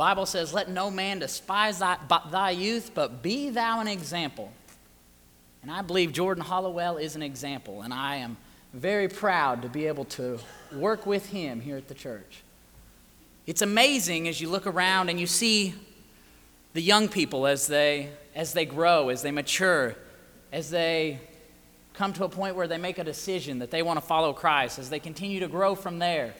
Bible 0.00 0.24
says, 0.24 0.54
Let 0.54 0.70
no 0.70 0.90
man 0.90 1.18
despise 1.18 1.80
thy, 1.80 1.98
thy 2.30 2.52
youth, 2.52 2.92
but 2.94 3.22
be 3.22 3.50
thou 3.50 3.80
an 3.80 3.86
example. 3.86 4.50
And 5.60 5.70
I 5.70 5.82
believe 5.82 6.14
Jordan 6.14 6.42
Hollowell 6.42 6.96
is 6.96 7.16
an 7.16 7.22
example, 7.22 7.82
and 7.82 7.92
I 7.92 8.16
am 8.16 8.38
very 8.72 9.08
proud 9.08 9.60
to 9.60 9.68
be 9.68 9.86
able 9.86 10.06
to 10.06 10.38
work 10.72 11.04
with 11.04 11.26
him 11.26 11.60
here 11.60 11.76
at 11.76 11.86
the 11.86 11.94
church. 11.94 12.42
It's 13.46 13.60
amazing 13.60 14.26
as 14.26 14.40
you 14.40 14.48
look 14.48 14.66
around 14.66 15.10
and 15.10 15.20
you 15.20 15.26
see 15.26 15.74
the 16.72 16.80
young 16.80 17.06
people 17.06 17.46
as 17.46 17.66
they, 17.66 18.08
as 18.34 18.54
they 18.54 18.64
grow, 18.64 19.10
as 19.10 19.20
they 19.20 19.30
mature, 19.30 19.96
as 20.50 20.70
they 20.70 21.20
come 21.92 22.14
to 22.14 22.24
a 22.24 22.28
point 22.30 22.56
where 22.56 22.68
they 22.68 22.78
make 22.78 22.96
a 22.96 23.04
decision 23.04 23.58
that 23.58 23.70
they 23.70 23.82
want 23.82 23.98
to 23.98 24.06
follow 24.06 24.32
Christ, 24.32 24.78
as 24.78 24.88
they 24.88 24.98
continue 24.98 25.40
to 25.40 25.48
grow 25.48 25.74
from 25.74 25.98
there. 25.98 26.32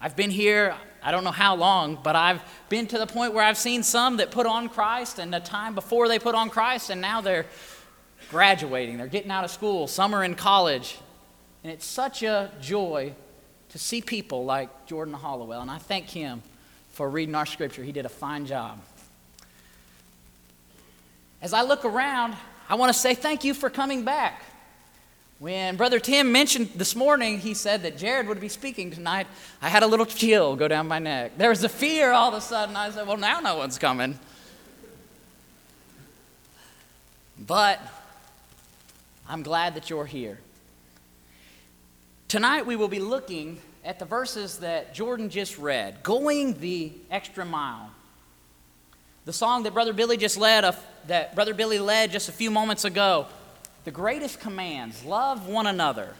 I've 0.00 0.16
been 0.16 0.30
here, 0.30 0.74
I 1.06 1.12
don't 1.12 1.22
know 1.22 1.30
how 1.30 1.54
long, 1.54 2.00
but 2.02 2.16
I've 2.16 2.42
been 2.68 2.88
to 2.88 2.98
the 2.98 3.06
point 3.06 3.32
where 3.32 3.44
I've 3.44 3.56
seen 3.56 3.84
some 3.84 4.16
that 4.16 4.32
put 4.32 4.44
on 4.44 4.68
Christ 4.68 5.20
and 5.20 5.32
the 5.32 5.38
time 5.38 5.76
before 5.76 6.08
they 6.08 6.18
put 6.18 6.34
on 6.34 6.50
Christ, 6.50 6.90
and 6.90 7.00
now 7.00 7.20
they're 7.20 7.46
graduating, 8.28 8.98
they're 8.98 9.06
getting 9.06 9.30
out 9.30 9.44
of 9.44 9.52
school, 9.52 9.86
some 9.86 10.12
are 10.14 10.24
in 10.24 10.34
college. 10.34 10.98
And 11.62 11.72
it's 11.72 11.86
such 11.86 12.24
a 12.24 12.50
joy 12.60 13.14
to 13.68 13.78
see 13.78 14.02
people 14.02 14.44
like 14.44 14.86
Jordan 14.86 15.14
Hollowell, 15.14 15.60
and 15.62 15.70
I 15.70 15.78
thank 15.78 16.08
him 16.08 16.42
for 16.90 17.08
reading 17.08 17.36
our 17.36 17.46
scripture. 17.46 17.84
He 17.84 17.92
did 17.92 18.04
a 18.04 18.08
fine 18.08 18.44
job. 18.44 18.80
As 21.40 21.52
I 21.52 21.62
look 21.62 21.84
around, 21.84 22.34
I 22.68 22.74
want 22.74 22.92
to 22.92 22.98
say 22.98 23.14
thank 23.14 23.44
you 23.44 23.54
for 23.54 23.70
coming 23.70 24.02
back. 24.04 24.42
When 25.38 25.76
Brother 25.76 26.00
Tim 26.00 26.32
mentioned 26.32 26.70
this 26.76 26.96
morning, 26.96 27.40
he 27.40 27.52
said 27.52 27.82
that 27.82 27.98
Jared 27.98 28.26
would 28.26 28.40
be 28.40 28.48
speaking 28.48 28.90
tonight. 28.90 29.26
I 29.60 29.68
had 29.68 29.82
a 29.82 29.86
little 29.86 30.06
chill 30.06 30.56
go 30.56 30.66
down 30.66 30.88
my 30.88 30.98
neck. 30.98 31.36
There 31.36 31.50
was 31.50 31.62
a 31.62 31.68
fear 31.68 32.10
all 32.10 32.28
of 32.28 32.34
a 32.34 32.40
sudden. 32.40 32.74
I 32.74 32.90
said, 32.90 33.06
Well, 33.06 33.18
now 33.18 33.40
no 33.40 33.58
one's 33.58 33.76
coming. 33.76 34.18
But 37.38 37.80
I'm 39.28 39.42
glad 39.42 39.74
that 39.74 39.90
you're 39.90 40.06
here. 40.06 40.38
Tonight 42.28 42.64
we 42.64 42.74
will 42.74 42.88
be 42.88 42.98
looking 42.98 43.60
at 43.84 43.98
the 43.98 44.06
verses 44.06 44.58
that 44.60 44.94
Jordan 44.94 45.28
just 45.28 45.58
read, 45.58 46.02
going 46.02 46.58
the 46.60 46.92
extra 47.10 47.44
mile. 47.44 47.90
The 49.26 49.34
song 49.34 49.64
that 49.64 49.74
Brother 49.74 49.92
Billy 49.92 50.16
just 50.16 50.38
led, 50.38 50.64
that 51.08 51.34
Brother 51.34 51.52
Billy 51.52 51.78
led 51.78 52.10
just 52.10 52.30
a 52.30 52.32
few 52.32 52.50
moments 52.50 52.86
ago, 52.86 53.26
the 53.86 53.92
greatest 53.92 54.40
commands 54.40 55.04
love 55.04 55.46
one 55.46 55.64
another. 55.64 56.14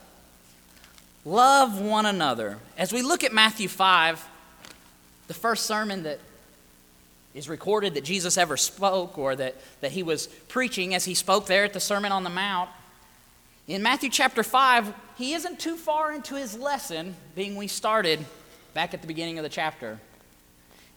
Love 1.25 1.81
one 1.81 2.06
another. 2.06 2.59
As 2.78 2.92
we 2.92 3.03
look 3.03 3.25
at 3.25 3.33
Matthew 3.33 3.67
5, 3.67 4.25
the 5.27 5.34
first 5.34 5.67
sermon 5.67 6.05
that 6.05 6.20
is 7.34 7.48
recorded 7.48 7.94
that 7.94 8.05
Jesus 8.05 8.39
ever 8.39 8.56
spoke 8.56 9.19
or 9.19 9.34
that, 9.34 9.56
that 9.81 9.91
he 9.91 10.05
was 10.05 10.28
preaching 10.47 10.94
as 10.94 11.05
he 11.05 11.14
spoke 11.14 11.47
there 11.47 11.64
at 11.64 11.72
the 11.72 11.81
Sermon 11.81 12.12
on 12.12 12.22
the 12.22 12.31
Mount, 12.31 12.70
in 13.67 13.83
Matthew 13.83 14.11
chapter 14.11 14.44
5, 14.44 14.94
he 15.19 15.34
isn't 15.34 15.59
too 15.59 15.77
far 15.77 16.12
into 16.12 16.37
his 16.37 16.56
lesson, 16.56 17.17
being 17.34 17.56
we 17.56 17.67
started 17.67 18.25
back 18.75 18.94
at 18.94 19.00
the 19.00 19.09
beginning 19.09 19.41
of 19.41 19.42
the 19.42 19.48
chapter. 19.48 19.98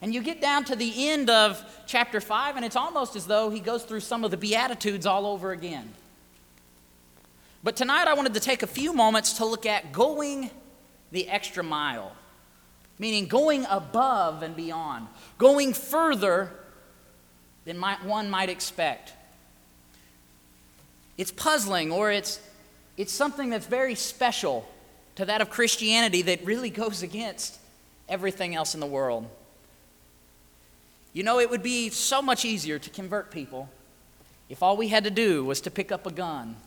And 0.04 0.14
you 0.14 0.22
get 0.22 0.40
down 0.40 0.66
to 0.66 0.76
the 0.76 1.10
end 1.10 1.32
of 1.32 1.60
chapter 1.88 2.22
5, 2.22 2.58
and 2.58 2.64
it's 2.64 2.76
almost 2.76 3.16
as 3.16 3.26
though 3.26 3.50
he 3.50 3.60
goes 3.60 3.82
through 3.82 4.02
some 4.02 4.24
of 4.24 4.30
the 4.30 4.38
Beatitudes 4.38 5.08
all 5.08 5.26
over 5.26 5.52
again. 5.52 5.90
But 7.62 7.76
tonight 7.76 8.08
I 8.08 8.14
wanted 8.14 8.34
to 8.36 8.40
take 8.40 8.64
a 8.64 8.68
few 8.68 8.94
moments 8.94 9.34
to 9.34 9.46
look 9.46 9.66
at 9.66 9.92
going 9.92 10.50
the 11.12 11.28
extra 11.28 11.64
mile, 11.64 12.14
meaning 12.98 13.28
going 13.28 13.66
above 13.70 14.44
and 14.44 14.56
beyond, 14.56 15.08
going 15.38 15.74
further 15.74 16.52
than 17.66 17.82
one 17.82 18.30
might 18.30 18.50
expect. 18.50 19.14
It's 21.18 21.32
puzzling 21.32 21.92
or 21.92 22.12
it's 22.12 22.40
it's 22.96 23.14
something 23.14 23.50
that's 23.50 23.66
very 23.66 23.96
special 23.96 24.68
to 25.16 25.26
that 25.26 25.42
of 25.42 25.50
Christianity 25.50 26.22
that 26.24 26.44
really 26.46 26.70
goes 26.70 27.02
against 27.02 27.58
everything 28.10 28.56
else 28.56 28.74
in 28.74 28.80
the 28.80 28.86
world. 28.86 29.26
You 31.14 31.24
know, 31.24 31.40
it 31.40 31.50
would 31.50 31.64
be 31.64 31.90
so 31.90 32.22
much 32.22 32.44
easier 32.44 32.78
to 32.78 32.90
convert 32.90 33.32
people 33.32 33.70
if 34.50 34.62
all 34.62 34.76
we 34.76 34.90
had 34.90 35.06
to 35.06 35.12
do 35.12 35.46
was 35.46 35.62
to 35.62 35.72
pick 35.72 35.92
up 35.92 36.06
a 36.06 36.12
gun 36.12 36.58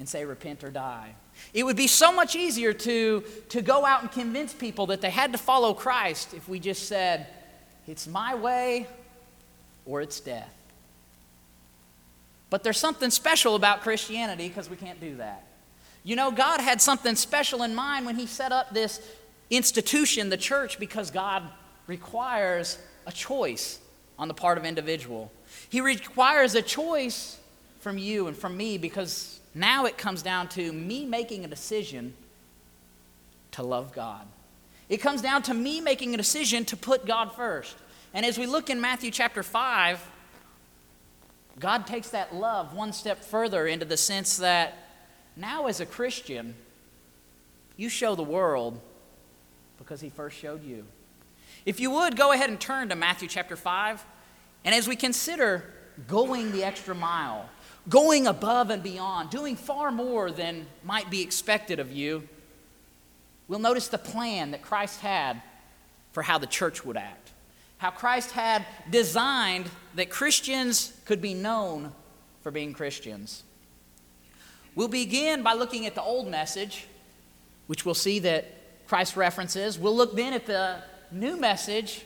and 0.00 0.08
say, 0.08 0.24
repent 0.24 0.64
or 0.64 0.70
die. 0.70 1.14
It 1.52 1.62
would 1.62 1.76
be 1.76 1.86
so 1.86 2.10
much 2.10 2.34
easier 2.34 2.72
to, 2.72 3.22
to 3.50 3.60
go 3.60 3.84
out 3.84 4.00
and 4.00 4.10
convince 4.10 4.54
people 4.54 4.86
that 4.86 5.02
they 5.02 5.10
had 5.10 5.32
to 5.32 5.38
follow 5.38 5.74
Christ 5.74 6.32
if 6.32 6.48
we 6.48 6.58
just 6.58 6.88
said, 6.88 7.26
it's 7.86 8.08
my 8.08 8.34
way 8.34 8.86
or 9.84 10.00
it's 10.00 10.18
death. 10.18 10.52
But 12.48 12.64
there's 12.64 12.78
something 12.78 13.10
special 13.10 13.54
about 13.54 13.82
Christianity 13.82 14.48
because 14.48 14.70
we 14.70 14.76
can't 14.76 15.00
do 15.00 15.16
that. 15.16 15.44
You 16.02 16.16
know, 16.16 16.30
God 16.30 16.60
had 16.60 16.80
something 16.80 17.14
special 17.14 17.62
in 17.62 17.74
mind 17.74 18.06
when 18.06 18.16
He 18.16 18.26
set 18.26 18.52
up 18.52 18.72
this 18.72 19.06
institution, 19.50 20.30
the 20.30 20.38
church, 20.38 20.78
because 20.78 21.10
God 21.10 21.42
requires 21.86 22.78
a 23.06 23.12
choice 23.12 23.78
on 24.18 24.28
the 24.28 24.34
part 24.34 24.56
of 24.56 24.64
individual. 24.64 25.30
He 25.68 25.82
requires 25.82 26.54
a 26.54 26.62
choice 26.62 27.38
from 27.80 27.98
you 27.98 28.28
and 28.28 28.36
from 28.36 28.56
me 28.56 28.78
because 28.78 29.39
now 29.54 29.86
it 29.86 29.98
comes 29.98 30.22
down 30.22 30.48
to 30.50 30.72
me 30.72 31.04
making 31.04 31.44
a 31.44 31.48
decision 31.48 32.14
to 33.52 33.62
love 33.62 33.92
God. 33.92 34.26
It 34.88 34.98
comes 34.98 35.22
down 35.22 35.42
to 35.42 35.54
me 35.54 35.80
making 35.80 36.14
a 36.14 36.16
decision 36.16 36.64
to 36.66 36.76
put 36.76 37.06
God 37.06 37.32
first. 37.32 37.76
And 38.12 38.26
as 38.26 38.38
we 38.38 38.46
look 38.46 38.70
in 38.70 38.80
Matthew 38.80 39.10
chapter 39.10 39.42
5, 39.42 40.04
God 41.58 41.86
takes 41.86 42.10
that 42.10 42.34
love 42.34 42.74
one 42.74 42.92
step 42.92 43.22
further 43.22 43.66
into 43.66 43.84
the 43.84 43.96
sense 43.96 44.36
that 44.38 44.78
now, 45.36 45.66
as 45.66 45.80
a 45.80 45.86
Christian, 45.86 46.54
you 47.76 47.88
show 47.88 48.14
the 48.14 48.22
world 48.22 48.80
because 49.78 50.00
He 50.00 50.10
first 50.10 50.36
showed 50.36 50.64
you. 50.64 50.84
If 51.64 51.78
you 51.78 51.90
would, 51.90 52.16
go 52.16 52.32
ahead 52.32 52.50
and 52.50 52.60
turn 52.60 52.88
to 52.88 52.96
Matthew 52.96 53.28
chapter 53.28 53.56
5. 53.56 54.04
And 54.64 54.74
as 54.74 54.88
we 54.88 54.96
consider 54.96 55.64
going 56.08 56.52
the 56.52 56.64
extra 56.64 56.94
mile, 56.94 57.48
going 57.88 58.26
above 58.26 58.70
and 58.70 58.82
beyond, 58.82 59.30
doing 59.30 59.56
far 59.56 59.90
more 59.90 60.30
than 60.30 60.66
might 60.84 61.10
be 61.10 61.22
expected 61.22 61.80
of 61.80 61.92
you, 61.92 62.28
we'll 63.48 63.58
notice 63.58 63.88
the 63.88 63.98
plan 63.98 64.50
that 64.50 64.62
Christ 64.62 65.00
had 65.00 65.40
for 66.12 66.22
how 66.22 66.38
the 66.38 66.46
church 66.46 66.84
would 66.84 66.96
act 66.96 67.30
how 67.80 67.90
Christ 67.90 68.32
had 68.32 68.66
designed 68.90 69.64
that 69.94 70.10
Christians 70.10 70.92
could 71.06 71.22
be 71.22 71.32
known 71.32 71.92
for 72.42 72.50
being 72.50 72.74
Christians. 72.74 73.42
We'll 74.74 74.86
begin 74.86 75.42
by 75.42 75.54
looking 75.54 75.86
at 75.86 75.94
the 75.94 76.02
old 76.02 76.28
message, 76.28 76.86
which 77.68 77.86
we'll 77.86 77.94
see 77.94 78.18
that 78.18 78.86
Christ 78.86 79.16
references. 79.16 79.78
We'll 79.78 79.96
look 79.96 80.14
then 80.14 80.34
at 80.34 80.44
the 80.44 80.82
new 81.10 81.38
message, 81.38 82.04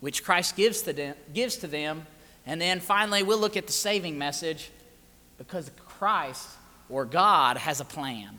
which 0.00 0.24
Christ 0.24 0.56
gives 0.56 0.80
to 0.82 0.94
them, 0.94 1.14
gives 1.34 1.56
to 1.58 1.66
them. 1.66 2.06
And 2.46 2.58
then 2.58 2.80
finally, 2.80 3.22
we'll 3.22 3.38
look 3.38 3.58
at 3.58 3.66
the 3.66 3.72
saving 3.74 4.16
message 4.16 4.70
because 5.46 5.70
Christ 5.86 6.48
or 6.88 7.04
God 7.04 7.56
has 7.56 7.80
a 7.80 7.84
plan. 7.84 8.38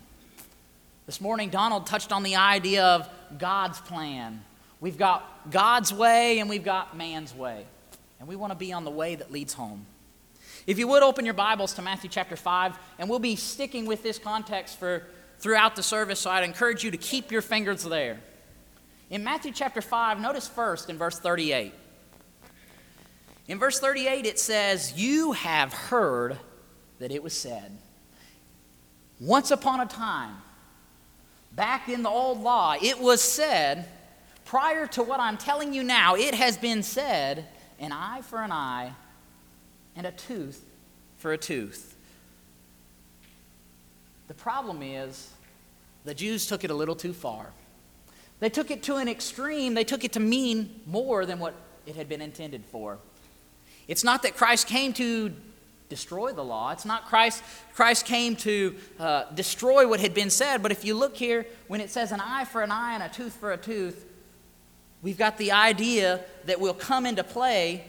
This 1.06 1.19
morning, 1.19 1.50
Donald 1.50 1.86
touched 1.86 2.12
on 2.12 2.24
the 2.24 2.36
idea 2.38 2.84
of 2.86 3.09
God's 3.38 3.80
plan 3.81 4.41
We've 4.84 4.97
got 4.97 5.50
God's 5.50 5.94
way 5.94 6.40
and 6.40 6.50
we've 6.50 6.66
got 6.66 6.97
man's 6.97 7.34
way. 7.34 7.66
And 8.19 8.28
we 8.28 8.36
want 8.36 8.52
to 8.52 8.58
be 8.58 8.74
on 8.74 8.84
the 8.84 8.92
way 8.92 9.16
that 9.16 9.31
leads 9.31 9.53
home. 9.53 9.86
If 10.68 10.78
you 10.78 10.90
would 10.90 11.03
open 11.03 11.24
your 11.24 11.34
Bibles 11.34 11.74
to 11.75 11.81
Matthew 11.81 12.09
chapter 12.09 12.36
5, 12.36 12.78
and 13.00 13.09
we'll 13.09 13.19
be 13.19 13.38
sticking 13.38 13.86
with 13.86 14.03
this 14.03 14.19
context 14.19 14.78
for 14.78 15.08
throughout 15.40 15.78
the 15.78 15.84
service, 15.84 16.19
so 16.19 16.30
I'd 16.30 16.44
encourage 16.44 16.84
you 16.84 16.92
to 16.92 16.97
keep 16.97 17.31
your 17.31 17.42
fingers 17.42 17.86
there. 17.86 18.19
In 19.09 19.24
Matthew 19.24 19.53
chapter 19.53 19.81
5, 19.81 20.19
notice 20.19 20.50
first 20.50 20.90
in 20.90 20.97
verse 20.97 21.18
38. 21.18 21.74
In 23.48 23.60
verse 23.60 23.80
38, 23.80 24.25
it 24.25 24.38
says, 24.38 24.95
You 24.98 25.31
have 25.31 25.72
heard 25.72 26.38
that 27.03 27.11
it 27.11 27.21
was 27.21 27.33
said. 27.33 27.69
Once 29.19 29.51
upon 29.51 29.81
a 29.81 29.85
time, 29.85 30.38
back 31.51 31.89
in 31.89 32.01
the 32.01 32.07
old 32.07 32.41
law, 32.41 32.77
it 32.81 32.97
was 32.97 33.21
said, 33.21 33.89
prior 34.45 34.88
to 34.88 35.03
what 35.03 35.19
I'm 35.19 35.35
telling 35.35 35.73
you 35.73 35.83
now, 35.83 36.15
it 36.15 36.33
has 36.33 36.55
been 36.55 36.81
said 36.81 37.44
an 37.77 37.91
eye 37.91 38.21
for 38.21 38.41
an 38.41 38.53
eye 38.53 38.94
and 39.97 40.07
a 40.07 40.13
tooth 40.13 40.63
for 41.17 41.33
a 41.33 41.38
tooth. 41.38 41.94
The 44.29 44.33
problem 44.33 44.81
is 44.81 45.29
the 46.05 46.13
Jews 46.13 46.47
took 46.47 46.63
it 46.63 46.71
a 46.71 46.73
little 46.73 46.95
too 46.95 47.11
far. 47.11 47.47
They 48.39 48.50
took 48.50 48.71
it 48.71 48.81
to 48.83 48.95
an 48.95 49.09
extreme, 49.09 49.73
they 49.73 49.83
took 49.83 50.05
it 50.05 50.13
to 50.13 50.21
mean 50.21 50.79
more 50.85 51.25
than 51.25 51.39
what 51.39 51.53
it 51.85 51.97
had 51.97 52.07
been 52.07 52.21
intended 52.21 52.63
for. 52.71 52.97
It's 53.89 54.05
not 54.05 54.23
that 54.23 54.38
Christ 54.38 54.67
came 54.67 54.94
to 54.94 55.33
destroy 55.89 56.33
the 56.33 56.44
law. 56.44 56.71
It's 56.71 56.85
not 56.85 57.06
Christ. 57.06 57.44
Christ 57.74 58.06
came 58.06 58.35
to 58.38 58.75
uh, 59.00 59.25
destroy 59.33 59.88
what 59.88 60.00
had 60.00 60.13
been 60.13 60.30
said. 60.30 60.63
But 60.63 60.71
if 60.71 60.83
you 60.85 60.95
look 60.95 61.15
here, 61.15 61.45
when 61.68 61.81
it 61.81 61.89
says 61.89 62.12
an 62.12 62.19
eye 62.19 62.45
for 62.45 62.62
an 62.62 62.71
eye 62.71 62.94
and 62.94 63.03
a 63.03 63.09
tooth 63.09 63.33
for 63.33 63.51
a 63.51 63.57
tooth, 63.57 64.06
we've 65.01 65.18
got 65.18 65.38
the 65.38 65.51
idea 65.51 66.24
that 66.45 66.59
will 66.59 66.74
come 66.74 67.06
into 67.06 67.24
play 67.24 67.83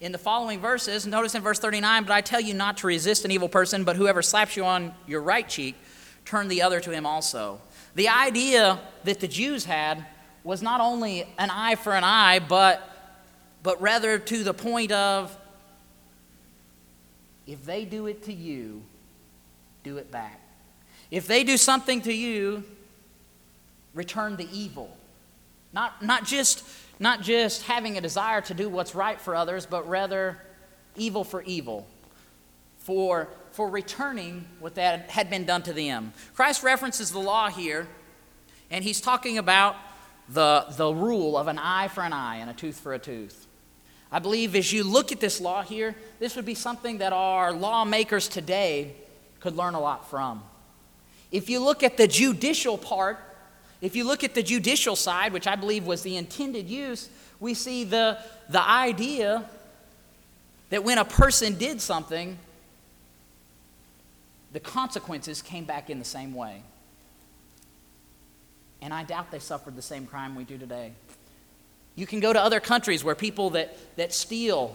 in 0.00 0.12
the 0.12 0.18
following 0.18 0.60
verses. 0.60 1.06
Notice 1.06 1.34
in 1.34 1.42
verse 1.42 1.58
39 1.58 2.04
But 2.04 2.12
I 2.12 2.20
tell 2.20 2.40
you 2.40 2.54
not 2.54 2.78
to 2.78 2.86
resist 2.86 3.24
an 3.24 3.30
evil 3.30 3.48
person, 3.48 3.84
but 3.84 3.96
whoever 3.96 4.22
slaps 4.22 4.56
you 4.56 4.64
on 4.64 4.94
your 5.06 5.22
right 5.22 5.48
cheek, 5.48 5.76
turn 6.24 6.48
the 6.48 6.62
other 6.62 6.80
to 6.80 6.90
him 6.90 7.06
also. 7.06 7.60
The 7.94 8.08
idea 8.08 8.80
that 9.04 9.20
the 9.20 9.28
Jews 9.28 9.64
had 9.64 10.06
was 10.44 10.62
not 10.62 10.80
only 10.80 11.22
an 11.38 11.50
eye 11.50 11.74
for 11.74 11.92
an 11.92 12.04
eye, 12.04 12.38
but, 12.38 12.88
but 13.62 13.80
rather 13.82 14.18
to 14.18 14.44
the 14.44 14.54
point 14.54 14.92
of 14.92 15.36
if 17.50 17.64
they 17.64 17.84
do 17.84 18.06
it 18.06 18.22
to 18.22 18.32
you, 18.32 18.80
do 19.82 19.96
it 19.96 20.12
back. 20.12 20.40
If 21.10 21.26
they 21.26 21.42
do 21.42 21.56
something 21.56 22.00
to 22.02 22.12
you, 22.12 22.62
return 23.92 24.36
the 24.36 24.48
evil. 24.56 24.96
Not, 25.72 26.00
not, 26.00 26.24
just, 26.24 26.62
not 27.00 27.22
just 27.22 27.62
having 27.64 27.98
a 27.98 28.00
desire 28.00 28.40
to 28.42 28.54
do 28.54 28.68
what's 28.68 28.94
right 28.94 29.20
for 29.20 29.34
others, 29.34 29.66
but 29.66 29.88
rather 29.88 30.38
evil 30.94 31.24
for 31.24 31.42
evil, 31.42 31.88
for, 32.78 33.28
for 33.50 33.68
returning 33.68 34.44
what 34.60 34.76
that 34.76 35.10
had 35.10 35.28
been 35.28 35.44
done 35.44 35.62
to 35.62 35.72
them. 35.72 36.12
Christ 36.34 36.62
references 36.62 37.10
the 37.10 37.18
law 37.18 37.50
here, 37.50 37.88
and 38.70 38.84
he's 38.84 39.00
talking 39.00 39.38
about 39.38 39.74
the, 40.28 40.66
the 40.76 40.94
rule 40.94 41.36
of 41.36 41.48
an 41.48 41.58
eye 41.58 41.88
for 41.88 42.04
an 42.04 42.12
eye 42.12 42.36
and 42.36 42.48
a 42.48 42.54
tooth 42.54 42.78
for 42.78 42.94
a 42.94 42.98
tooth. 43.00 43.48
I 44.12 44.18
believe 44.18 44.56
as 44.56 44.72
you 44.72 44.82
look 44.82 45.12
at 45.12 45.20
this 45.20 45.40
law 45.40 45.62
here, 45.62 45.94
this 46.18 46.36
would 46.36 46.44
be 46.44 46.54
something 46.54 46.98
that 46.98 47.12
our 47.12 47.52
lawmakers 47.52 48.28
today 48.28 48.92
could 49.38 49.56
learn 49.56 49.74
a 49.74 49.80
lot 49.80 50.10
from. 50.10 50.42
If 51.30 51.48
you 51.48 51.60
look 51.60 51.82
at 51.82 51.96
the 51.96 52.08
judicial 52.08 52.76
part, 52.76 53.18
if 53.80 53.94
you 53.94 54.04
look 54.04 54.24
at 54.24 54.34
the 54.34 54.42
judicial 54.42 54.96
side, 54.96 55.32
which 55.32 55.46
I 55.46 55.56
believe 55.56 55.86
was 55.86 56.02
the 56.02 56.16
intended 56.16 56.68
use, 56.68 57.08
we 57.38 57.54
see 57.54 57.84
the, 57.84 58.18
the 58.48 58.62
idea 58.62 59.44
that 60.70 60.84
when 60.84 60.98
a 60.98 61.04
person 61.04 61.54
did 61.54 61.80
something, 61.80 62.36
the 64.52 64.60
consequences 64.60 65.40
came 65.40 65.64
back 65.64 65.88
in 65.88 65.98
the 65.98 66.04
same 66.04 66.34
way. 66.34 66.62
And 68.82 68.92
I 68.92 69.04
doubt 69.04 69.30
they 69.30 69.38
suffered 69.38 69.76
the 69.76 69.82
same 69.82 70.06
crime 70.06 70.34
we 70.34 70.44
do 70.44 70.58
today. 70.58 70.92
You 72.00 72.06
can 72.06 72.20
go 72.20 72.32
to 72.32 72.40
other 72.40 72.60
countries 72.60 73.04
where 73.04 73.14
people 73.14 73.50
that, 73.50 73.76
that 73.96 74.14
steal, 74.14 74.74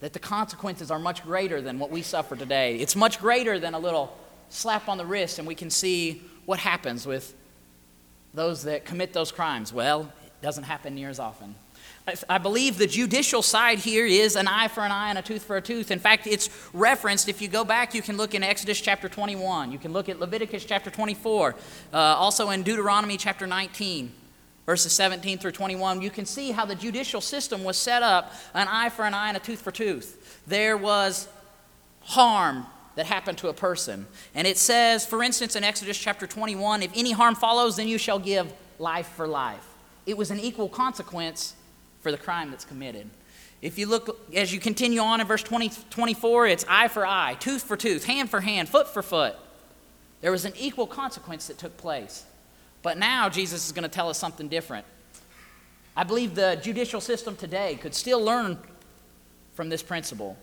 that 0.00 0.12
the 0.12 0.18
consequences 0.18 0.90
are 0.90 0.98
much 0.98 1.24
greater 1.24 1.62
than 1.62 1.78
what 1.78 1.90
we 1.90 2.02
suffer 2.02 2.36
today. 2.36 2.76
It's 2.76 2.94
much 2.94 3.18
greater 3.18 3.58
than 3.58 3.72
a 3.72 3.78
little 3.78 4.14
slap 4.50 4.90
on 4.90 4.98
the 4.98 5.06
wrist, 5.06 5.38
and 5.38 5.48
we 5.48 5.54
can 5.54 5.70
see 5.70 6.20
what 6.44 6.58
happens 6.58 7.06
with 7.06 7.34
those 8.34 8.64
that 8.64 8.84
commit 8.84 9.14
those 9.14 9.32
crimes. 9.32 9.72
Well, 9.72 10.12
it 10.22 10.42
doesn't 10.42 10.64
happen 10.64 10.94
near 10.94 11.08
as 11.08 11.18
often. 11.18 11.54
I 12.28 12.36
believe 12.36 12.76
the 12.76 12.86
judicial 12.86 13.40
side 13.40 13.78
here 13.78 14.04
is 14.04 14.36
an 14.36 14.46
eye 14.46 14.68
for 14.68 14.82
an 14.82 14.92
eye 14.92 15.08
and 15.08 15.18
a 15.18 15.22
tooth 15.22 15.44
for 15.44 15.56
a 15.56 15.62
tooth. 15.62 15.90
In 15.90 15.98
fact, 15.98 16.26
it's 16.26 16.50
referenced. 16.74 17.30
If 17.30 17.40
you 17.40 17.48
go 17.48 17.64
back, 17.64 17.94
you 17.94 18.02
can 18.02 18.18
look 18.18 18.34
in 18.34 18.42
Exodus 18.42 18.80
chapter 18.82 19.08
21. 19.08 19.72
You 19.72 19.78
can 19.78 19.94
look 19.94 20.10
at 20.10 20.20
Leviticus 20.20 20.66
chapter 20.66 20.90
24. 20.90 21.54
Uh, 21.92 21.96
also 21.96 22.50
in 22.50 22.62
Deuteronomy 22.62 23.16
chapter 23.16 23.46
19, 23.46 24.12
verses 24.66 24.92
17 24.92 25.38
through 25.38 25.52
21. 25.52 26.02
You 26.02 26.10
can 26.10 26.26
see 26.26 26.50
how 26.50 26.66
the 26.66 26.74
judicial 26.74 27.20
system 27.20 27.64
was 27.64 27.78
set 27.78 28.02
up 28.02 28.32
an 28.52 28.66
eye 28.68 28.90
for 28.90 29.04
an 29.04 29.14
eye 29.14 29.28
and 29.28 29.36
a 29.36 29.40
tooth 29.40 29.62
for 29.62 29.70
tooth. 29.70 30.42
There 30.46 30.76
was 30.76 31.28
harm 32.02 32.66
that 32.96 33.06
happened 33.06 33.38
to 33.38 33.48
a 33.48 33.52
person. 33.52 34.06
And 34.34 34.46
it 34.46 34.58
says, 34.58 35.06
for 35.06 35.22
instance, 35.22 35.54
in 35.54 35.64
Exodus 35.64 35.96
chapter 35.96 36.26
21, 36.26 36.82
if 36.82 36.90
any 36.96 37.12
harm 37.12 37.34
follows, 37.34 37.76
then 37.76 37.88
you 37.88 37.98
shall 37.98 38.18
give 38.18 38.52
life 38.78 39.08
for 39.08 39.28
life. 39.28 39.66
It 40.04 40.16
was 40.16 40.30
an 40.30 40.40
equal 40.40 40.68
consequence 40.68 41.54
for 42.00 42.10
the 42.10 42.18
crime 42.18 42.50
that's 42.50 42.64
committed. 42.64 43.08
If 43.62 43.78
you 43.78 43.86
look, 43.86 44.32
as 44.34 44.52
you 44.52 44.60
continue 44.60 45.00
on 45.00 45.20
in 45.20 45.26
verse 45.26 45.42
20, 45.42 45.70
24, 45.90 46.46
it's 46.46 46.64
eye 46.68 46.88
for 46.88 47.06
eye, 47.06 47.36
tooth 47.38 47.62
for 47.62 47.76
tooth, 47.76 48.04
hand 48.04 48.30
for 48.30 48.40
hand, 48.40 48.68
foot 48.68 48.88
for 48.88 49.02
foot. 49.02 49.34
There 50.20 50.30
was 50.30 50.44
an 50.44 50.52
equal 50.58 50.86
consequence 50.86 51.46
that 51.48 51.58
took 51.58 51.76
place. 51.76 52.24
But 52.86 52.98
now 52.98 53.28
Jesus 53.28 53.66
is 53.66 53.72
going 53.72 53.82
to 53.82 53.88
tell 53.88 54.08
us 54.08 54.16
something 54.16 54.46
different. 54.46 54.86
I 55.96 56.04
believe 56.04 56.36
the 56.36 56.60
judicial 56.62 57.00
system 57.00 57.34
today 57.34 57.74
could 57.82 57.96
still 57.96 58.22
learn 58.22 58.58
from 59.54 59.70
this 59.70 59.82
principle. 59.82 60.36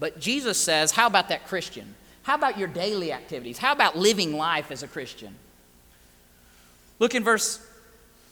But 0.00 0.18
Jesus 0.18 0.58
says, 0.58 0.90
how 0.90 1.06
about 1.06 1.28
that 1.28 1.46
Christian? 1.46 1.94
How 2.24 2.34
about 2.34 2.58
your 2.58 2.66
daily 2.66 3.12
activities? 3.12 3.58
How 3.58 3.70
about 3.70 3.96
living 3.96 4.36
life 4.36 4.72
as 4.72 4.82
a 4.82 4.88
Christian? 4.88 5.36
Look 6.98 7.14
in 7.14 7.22
verse 7.22 7.64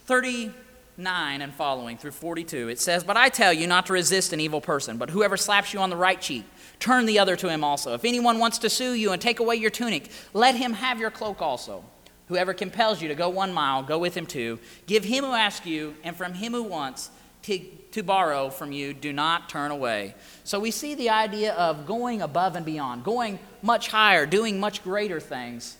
39 0.07 1.41
and 1.41 1.53
following 1.53 1.97
through 1.97 2.11
42, 2.11 2.67
it 2.67 2.81
says, 2.81 3.05
But 3.05 3.15
I 3.15 3.29
tell 3.29 3.53
you 3.53 3.65
not 3.65 3.85
to 3.85 3.93
resist 3.93 4.33
an 4.33 4.41
evil 4.41 4.59
person, 4.59 4.97
but 4.97 5.09
whoever 5.09 5.37
slaps 5.37 5.73
you 5.73 5.79
on 5.79 5.89
the 5.89 5.95
right 5.95 6.19
cheek, 6.19 6.43
turn 6.79 7.05
the 7.05 7.17
other 7.17 7.37
to 7.37 7.47
him 7.47 7.63
also. 7.63 7.93
If 7.93 8.03
anyone 8.03 8.39
wants 8.39 8.57
to 8.57 8.69
sue 8.69 8.91
you 8.91 9.13
and 9.13 9.21
take 9.21 9.39
away 9.39 9.55
your 9.55 9.71
tunic, 9.71 10.09
let 10.33 10.55
him 10.55 10.73
have 10.73 10.99
your 10.99 11.11
cloak 11.11 11.41
also. 11.41 11.85
Whoever 12.27 12.53
compels 12.53 13.01
you 13.01 13.09
to 13.09 13.15
go 13.15 13.29
one 13.29 13.53
mile, 13.53 13.83
go 13.83 13.97
with 13.97 14.15
him 14.15 14.25
two. 14.25 14.59
Give 14.87 15.03
him 15.03 15.23
who 15.25 15.33
asks 15.33 15.65
you, 15.65 15.95
and 16.03 16.15
from 16.15 16.33
him 16.33 16.53
who 16.53 16.63
wants 16.63 17.09
to, 17.43 17.59
to 17.91 18.01
borrow 18.01 18.49
from 18.49 18.71
you, 18.71 18.93
do 18.93 19.11
not 19.11 19.49
turn 19.49 19.71
away. 19.71 20.15
So 20.43 20.59
we 20.59 20.71
see 20.71 20.95
the 20.95 21.09
idea 21.09 21.53
of 21.53 21.85
going 21.85 22.21
above 22.21 22.55
and 22.55 22.65
beyond, 22.65 23.03
going 23.03 23.39
much 23.61 23.89
higher, 23.89 24.25
doing 24.25 24.59
much 24.59 24.83
greater 24.83 25.19
things 25.19 25.77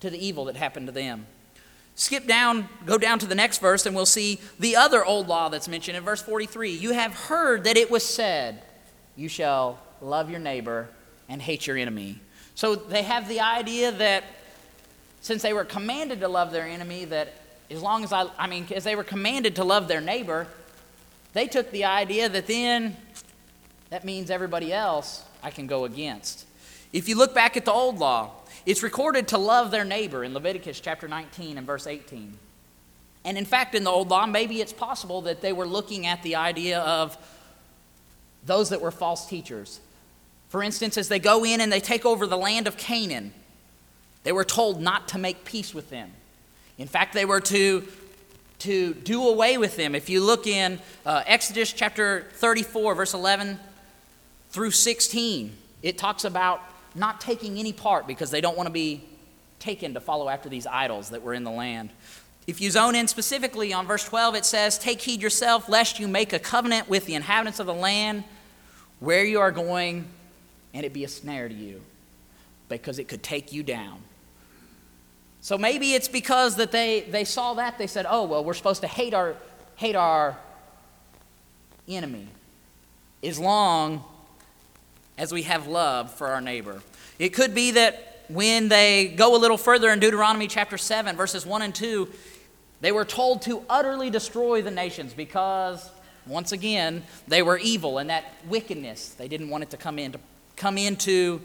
to 0.00 0.10
the 0.10 0.24
evil 0.24 0.46
that 0.46 0.56
happened 0.56 0.86
to 0.86 0.92
them. 0.92 1.26
Skip 1.94 2.26
down, 2.26 2.68
go 2.86 2.96
down 2.96 3.18
to 3.18 3.26
the 3.26 3.34
next 3.34 3.58
verse, 3.58 3.84
and 3.84 3.94
we'll 3.94 4.06
see 4.06 4.40
the 4.58 4.76
other 4.76 5.04
old 5.04 5.26
law 5.26 5.48
that's 5.48 5.68
mentioned 5.68 5.96
in 5.96 6.04
verse 6.04 6.22
43. 6.22 6.70
You 6.70 6.92
have 6.92 7.12
heard 7.12 7.64
that 7.64 7.76
it 7.76 7.90
was 7.90 8.04
said, 8.04 8.62
You 9.16 9.28
shall 9.28 9.80
love 10.00 10.30
your 10.30 10.38
neighbor 10.38 10.88
and 11.28 11.42
hate 11.42 11.66
your 11.66 11.76
enemy. 11.76 12.20
So 12.54 12.76
they 12.76 13.02
have 13.02 13.28
the 13.28 13.40
idea 13.40 13.90
that 13.92 14.24
since 15.28 15.42
they 15.42 15.52
were 15.52 15.64
commanded 15.64 16.20
to 16.20 16.26
love 16.26 16.52
their 16.52 16.64
enemy, 16.64 17.04
that 17.04 17.34
as 17.70 17.82
long 17.82 18.02
as 18.02 18.14
I, 18.14 18.28
I 18.38 18.46
mean, 18.46 18.66
as 18.74 18.82
they 18.82 18.96
were 18.96 19.04
commanded 19.04 19.56
to 19.56 19.64
love 19.64 19.86
their 19.86 20.00
neighbor, 20.00 20.46
they 21.34 21.46
took 21.46 21.70
the 21.70 21.84
idea 21.84 22.30
that 22.30 22.46
then 22.46 22.96
that 23.90 24.06
means 24.06 24.30
everybody 24.30 24.72
else 24.72 25.22
I 25.42 25.50
can 25.50 25.66
go 25.66 25.84
against. 25.84 26.46
If 26.94 27.10
you 27.10 27.18
look 27.18 27.34
back 27.34 27.58
at 27.58 27.66
the 27.66 27.72
old 27.72 27.98
law, 27.98 28.30
it's 28.64 28.82
recorded 28.82 29.28
to 29.28 29.36
love 29.36 29.70
their 29.70 29.84
neighbor 29.84 30.24
in 30.24 30.32
Leviticus 30.32 30.80
chapter 30.80 31.06
19 31.06 31.58
and 31.58 31.66
verse 31.66 31.86
18. 31.86 32.38
And 33.26 33.36
in 33.36 33.44
fact, 33.44 33.74
in 33.74 33.84
the 33.84 33.90
Old 33.90 34.08
Law, 34.08 34.24
maybe 34.24 34.62
it's 34.62 34.72
possible 34.72 35.20
that 35.22 35.42
they 35.42 35.52
were 35.52 35.66
looking 35.66 36.06
at 36.06 36.22
the 36.22 36.36
idea 36.36 36.80
of 36.80 37.18
those 38.46 38.70
that 38.70 38.80
were 38.80 38.90
false 38.90 39.26
teachers. 39.26 39.80
For 40.48 40.62
instance, 40.62 40.96
as 40.96 41.08
they 41.08 41.18
go 41.18 41.44
in 41.44 41.60
and 41.60 41.70
they 41.70 41.80
take 41.80 42.06
over 42.06 42.26
the 42.26 42.38
land 42.38 42.66
of 42.66 42.78
Canaan, 42.78 43.34
they 44.24 44.32
were 44.32 44.44
told 44.44 44.80
not 44.80 45.08
to 45.08 45.18
make 45.18 45.44
peace 45.44 45.74
with 45.74 45.90
them. 45.90 46.10
In 46.76 46.88
fact, 46.88 47.14
they 47.14 47.24
were 47.24 47.40
to, 47.40 47.86
to 48.60 48.94
do 48.94 49.28
away 49.28 49.58
with 49.58 49.76
them. 49.76 49.94
If 49.94 50.08
you 50.08 50.22
look 50.22 50.46
in 50.46 50.78
uh, 51.04 51.22
Exodus 51.26 51.72
chapter 51.72 52.26
34, 52.34 52.94
verse 52.94 53.14
11 53.14 53.58
through 54.50 54.70
16, 54.70 55.52
it 55.82 55.98
talks 55.98 56.24
about 56.24 56.62
not 56.94 57.20
taking 57.20 57.58
any 57.58 57.72
part 57.72 58.06
because 58.06 58.30
they 58.30 58.40
don't 58.40 58.56
want 58.56 58.66
to 58.66 58.72
be 58.72 59.04
taken 59.58 59.94
to 59.94 60.00
follow 60.00 60.28
after 60.28 60.48
these 60.48 60.66
idols 60.66 61.10
that 61.10 61.22
were 61.22 61.34
in 61.34 61.44
the 61.44 61.50
land. 61.50 61.90
If 62.46 62.60
you 62.60 62.70
zone 62.70 62.94
in 62.94 63.08
specifically 63.08 63.72
on 63.72 63.86
verse 63.86 64.04
12, 64.04 64.36
it 64.36 64.44
says, 64.44 64.78
Take 64.78 65.02
heed 65.02 65.20
yourself, 65.20 65.68
lest 65.68 66.00
you 66.00 66.08
make 66.08 66.32
a 66.32 66.38
covenant 66.38 66.88
with 66.88 67.04
the 67.04 67.14
inhabitants 67.14 67.60
of 67.60 67.66
the 67.66 67.74
land 67.74 68.24
where 69.00 69.24
you 69.24 69.40
are 69.40 69.52
going, 69.52 70.06
and 70.72 70.86
it 70.86 70.92
be 70.92 71.04
a 71.04 71.08
snare 71.08 71.48
to 71.48 71.54
you, 71.54 71.82
because 72.68 72.98
it 72.98 73.08
could 73.08 73.22
take 73.22 73.52
you 73.52 73.62
down. 73.62 74.00
So 75.40 75.56
maybe 75.56 75.94
it's 75.94 76.08
because 76.08 76.56
that 76.56 76.72
they, 76.72 77.00
they 77.00 77.24
saw 77.24 77.54
that, 77.54 77.78
they 77.78 77.86
said, 77.86 78.06
Oh, 78.08 78.24
well, 78.24 78.44
we're 78.44 78.54
supposed 78.54 78.80
to 78.82 78.88
hate 78.88 79.14
our, 79.14 79.34
hate 79.76 79.96
our 79.96 80.36
enemy 81.86 82.28
as 83.22 83.38
long 83.38 84.04
as 85.16 85.32
we 85.32 85.42
have 85.42 85.66
love 85.66 86.12
for 86.12 86.28
our 86.28 86.40
neighbor. 86.40 86.82
It 87.18 87.30
could 87.30 87.54
be 87.54 87.72
that 87.72 88.24
when 88.28 88.68
they 88.68 89.08
go 89.08 89.34
a 89.36 89.38
little 89.38 89.56
further 89.56 89.90
in 89.90 90.00
Deuteronomy 90.00 90.46
chapter 90.48 90.78
7, 90.78 91.16
verses 91.16 91.46
1 91.46 91.62
and 91.62 91.74
2, 91.74 92.08
they 92.80 92.92
were 92.92 93.04
told 93.04 93.42
to 93.42 93.64
utterly 93.68 94.10
destroy 94.10 94.62
the 94.62 94.70
nations 94.70 95.12
because, 95.14 95.90
once 96.26 96.52
again, 96.52 97.02
they 97.26 97.42
were 97.42 97.58
evil 97.58 97.98
and 97.98 98.10
that 98.10 98.24
wickedness, 98.46 99.10
they 99.10 99.26
didn't 99.26 99.48
want 99.48 99.64
it 99.64 99.70
to 99.70 99.76
come, 99.76 99.98
in, 99.98 100.12
to 100.12 100.20
come 100.56 100.78
into 100.78 101.40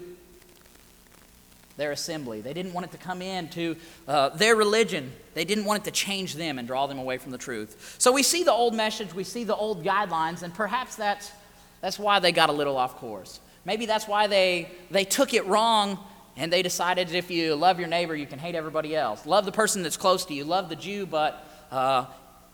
their 1.76 1.92
assembly. 1.92 2.40
They 2.40 2.52
didn't 2.52 2.72
want 2.72 2.86
it 2.86 2.92
to 2.92 2.98
come 2.98 3.20
into 3.20 3.76
uh, 4.06 4.30
their 4.30 4.56
religion. 4.56 5.12
They 5.34 5.44
didn't 5.44 5.64
want 5.64 5.82
it 5.82 5.84
to 5.84 5.90
change 5.90 6.34
them 6.34 6.58
and 6.58 6.68
draw 6.68 6.86
them 6.86 6.98
away 6.98 7.18
from 7.18 7.32
the 7.32 7.38
truth. 7.38 7.96
So 7.98 8.12
we 8.12 8.22
see 8.22 8.44
the 8.44 8.52
old 8.52 8.74
message, 8.74 9.12
we 9.14 9.24
see 9.24 9.44
the 9.44 9.56
old 9.56 9.84
guidelines, 9.84 10.42
and 10.42 10.54
perhaps 10.54 10.96
that's, 10.96 11.32
that's 11.80 11.98
why 11.98 12.20
they 12.20 12.32
got 12.32 12.48
a 12.48 12.52
little 12.52 12.76
off 12.76 12.96
course. 12.96 13.40
Maybe 13.64 13.86
that's 13.86 14.06
why 14.06 14.26
they, 14.26 14.70
they 14.90 15.04
took 15.04 15.34
it 15.34 15.46
wrong 15.46 15.98
and 16.36 16.52
they 16.52 16.62
decided 16.62 17.12
if 17.12 17.30
you 17.30 17.54
love 17.54 17.78
your 17.78 17.88
neighbor, 17.88 18.14
you 18.14 18.26
can 18.26 18.38
hate 18.38 18.54
everybody 18.54 18.94
else. 18.94 19.24
Love 19.24 19.44
the 19.44 19.52
person 19.52 19.82
that's 19.82 19.96
close 19.96 20.24
to 20.26 20.34
you. 20.34 20.44
Love 20.44 20.68
the 20.68 20.76
Jew, 20.76 21.06
but 21.06 21.46
uh, 21.70 22.06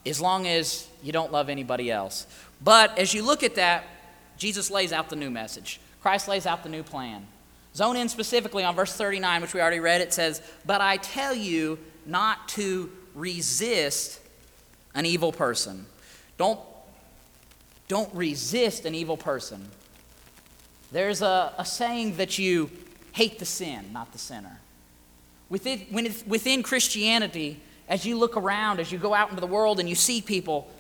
as 0.04 0.20
long 0.20 0.46
as 0.46 0.86
you 1.02 1.12
don't 1.12 1.32
love 1.32 1.48
anybody 1.48 1.90
else. 1.90 2.26
But 2.62 2.98
as 2.98 3.14
you 3.14 3.22
look 3.22 3.42
at 3.42 3.54
that, 3.56 3.84
Jesus 4.36 4.70
lays 4.70 4.92
out 4.92 5.08
the 5.08 5.16
new 5.16 5.30
message. 5.30 5.80
Christ 6.00 6.28
lays 6.28 6.46
out 6.46 6.62
the 6.62 6.68
new 6.68 6.82
plan. 6.82 7.26
Zone 7.74 7.96
in 7.96 8.08
specifically 8.08 8.64
on 8.64 8.74
verse 8.74 8.94
39, 8.94 9.42
which 9.42 9.54
we 9.54 9.60
already 9.60 9.80
read. 9.80 10.00
It 10.00 10.12
says, 10.12 10.42
But 10.66 10.80
I 10.80 10.96
tell 10.96 11.34
you 11.34 11.78
not 12.04 12.48
to 12.48 12.90
resist 13.14 14.20
an 14.94 15.06
evil 15.06 15.32
person. 15.32 15.86
Don't, 16.36 16.58
don't 17.88 18.12
resist 18.14 18.84
an 18.84 18.94
evil 18.94 19.16
person. 19.16 19.68
There's 20.92 21.22
a, 21.22 21.54
a 21.58 21.64
saying 21.64 22.16
that 22.16 22.38
you 22.38 22.70
hate 23.12 23.38
the 23.38 23.44
sin, 23.44 23.92
not 23.92 24.12
the 24.12 24.18
sinner. 24.18 24.58
Within, 25.48 25.86
within 26.26 26.62
Christianity, 26.62 27.60
as 27.88 28.04
you 28.04 28.16
look 28.16 28.36
around, 28.36 28.80
as 28.80 28.90
you 28.90 28.98
go 28.98 29.14
out 29.14 29.30
into 29.30 29.40
the 29.40 29.46
world 29.46 29.80
and 29.80 29.88
you 29.88 29.94
see 29.94 30.20
people, 30.20 30.70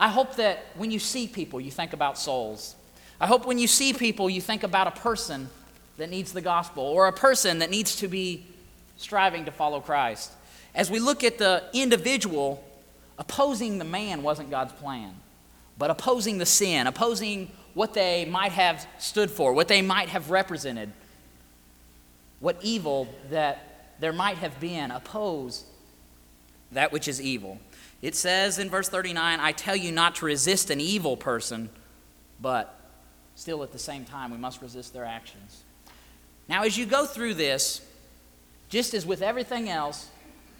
I 0.00 0.08
hope 0.08 0.36
that 0.36 0.64
when 0.76 0.90
you 0.90 0.98
see 0.98 1.26
people, 1.26 1.60
you 1.60 1.70
think 1.70 1.92
about 1.92 2.18
souls. 2.18 2.74
I 3.20 3.26
hope 3.26 3.46
when 3.46 3.58
you 3.58 3.66
see 3.66 3.92
people, 3.92 4.28
you 4.28 4.40
think 4.40 4.62
about 4.62 4.86
a 4.86 5.00
person 5.00 5.48
that 5.96 6.10
needs 6.10 6.32
the 6.32 6.40
gospel 6.40 6.82
or 6.82 7.06
a 7.06 7.12
person 7.12 7.60
that 7.60 7.70
needs 7.70 7.96
to 7.96 8.08
be 8.08 8.44
striving 8.96 9.44
to 9.44 9.50
follow 9.50 9.80
Christ. 9.80 10.32
As 10.74 10.90
we 10.90 10.98
look 10.98 11.22
at 11.22 11.38
the 11.38 11.64
individual, 11.72 12.64
opposing 13.18 13.78
the 13.78 13.84
man 13.84 14.22
wasn't 14.22 14.50
God's 14.50 14.72
plan, 14.72 15.14
but 15.78 15.90
opposing 15.90 16.38
the 16.38 16.46
sin, 16.46 16.86
opposing 16.86 17.50
what 17.74 17.94
they 17.94 18.24
might 18.24 18.52
have 18.52 18.86
stood 18.98 19.30
for, 19.30 19.52
what 19.52 19.68
they 19.68 19.82
might 19.82 20.08
have 20.08 20.30
represented, 20.30 20.92
what 22.40 22.56
evil 22.62 23.08
that 23.30 23.94
there 24.00 24.12
might 24.12 24.38
have 24.38 24.58
been, 24.60 24.90
oppose 24.90 25.64
that 26.72 26.92
which 26.92 27.08
is 27.08 27.20
evil. 27.20 27.58
It 28.02 28.14
says 28.14 28.58
in 28.58 28.68
verse 28.68 28.88
39 28.88 29.40
I 29.40 29.52
tell 29.52 29.76
you 29.76 29.92
not 29.92 30.16
to 30.16 30.26
resist 30.26 30.70
an 30.70 30.80
evil 30.80 31.16
person, 31.16 31.70
but 32.40 32.78
still 33.34 33.62
at 33.62 33.72
the 33.72 33.78
same 33.78 34.04
time, 34.04 34.30
we 34.30 34.38
must 34.38 34.60
resist 34.60 34.92
their 34.92 35.04
actions. 35.04 35.62
Now, 36.48 36.64
as 36.64 36.76
you 36.76 36.86
go 36.86 37.06
through 37.06 37.34
this, 37.34 37.80
just 38.68 38.94
as 38.94 39.06
with 39.06 39.22
everything 39.22 39.68
else, 39.68 40.08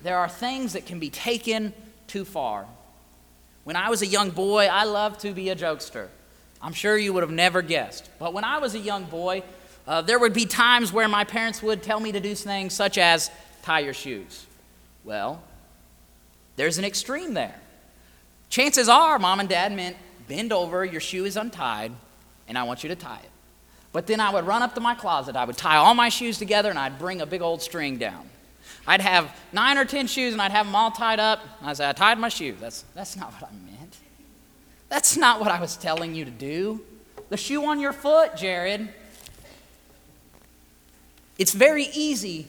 there 0.02 0.18
are 0.18 0.28
things 0.28 0.72
that 0.74 0.86
can 0.86 0.98
be 0.98 1.10
taken 1.10 1.72
too 2.06 2.24
far. 2.24 2.66
When 3.64 3.76
I 3.76 3.88
was 3.90 4.02
a 4.02 4.06
young 4.06 4.30
boy, 4.30 4.66
I 4.66 4.84
loved 4.84 5.20
to 5.20 5.32
be 5.32 5.48
a 5.48 5.56
jokester. 5.56 6.08
I'm 6.60 6.72
sure 6.72 6.96
you 6.96 7.12
would 7.12 7.22
have 7.22 7.32
never 7.32 7.62
guessed. 7.62 8.08
But 8.18 8.32
when 8.32 8.44
I 8.44 8.58
was 8.58 8.74
a 8.74 8.78
young 8.78 9.04
boy, 9.04 9.42
uh, 9.86 10.02
there 10.02 10.18
would 10.18 10.32
be 10.32 10.46
times 10.46 10.92
where 10.92 11.08
my 11.08 11.24
parents 11.24 11.62
would 11.62 11.82
tell 11.82 12.00
me 12.00 12.12
to 12.12 12.20
do 12.20 12.34
things 12.34 12.72
such 12.74 12.98
as 12.98 13.30
tie 13.62 13.80
your 13.80 13.94
shoes. 13.94 14.46
Well, 15.04 15.42
there's 16.56 16.78
an 16.78 16.84
extreme 16.84 17.34
there. 17.34 17.60
Chances 18.48 18.88
are, 18.88 19.18
mom 19.18 19.40
and 19.40 19.48
dad 19.48 19.72
meant 19.72 19.96
bend 20.28 20.52
over, 20.52 20.84
your 20.84 21.00
shoe 21.00 21.24
is 21.24 21.36
untied, 21.36 21.92
and 22.48 22.56
I 22.56 22.62
want 22.62 22.82
you 22.82 22.88
to 22.88 22.96
tie 22.96 23.20
it. 23.22 23.30
But 23.94 24.08
then 24.08 24.18
I 24.18 24.30
would 24.30 24.44
run 24.44 24.60
up 24.60 24.74
to 24.74 24.80
my 24.80 24.96
closet, 24.96 25.36
I 25.36 25.44
would 25.44 25.56
tie 25.56 25.76
all 25.76 25.94
my 25.94 26.08
shoes 26.08 26.36
together, 26.36 26.68
and 26.68 26.78
I'd 26.78 26.98
bring 26.98 27.20
a 27.20 27.26
big 27.26 27.40
old 27.40 27.62
string 27.62 27.96
down. 27.96 28.28
I'd 28.88 29.00
have 29.00 29.30
nine 29.52 29.78
or 29.78 29.84
ten 29.84 30.08
shoes 30.08 30.32
and 30.32 30.42
I'd 30.42 30.50
have 30.50 30.66
them 30.66 30.74
all 30.74 30.90
tied 30.90 31.20
up. 31.20 31.40
I 31.62 31.72
said, 31.74 31.88
I 31.88 31.92
tied 31.92 32.18
my 32.18 32.28
shoe. 32.28 32.56
That's, 32.60 32.84
that's 32.92 33.16
not 33.16 33.32
what 33.34 33.50
I 33.50 33.54
meant. 33.54 33.96
That's 34.88 35.16
not 35.16 35.38
what 35.38 35.52
I 35.52 35.60
was 35.60 35.76
telling 35.76 36.12
you 36.12 36.24
to 36.24 36.30
do. 36.30 36.80
The 37.28 37.36
shoe 37.36 37.64
on 37.64 37.78
your 37.78 37.92
foot, 37.92 38.36
Jared. 38.36 38.88
It's 41.38 41.52
very 41.52 41.84
easy 41.94 42.48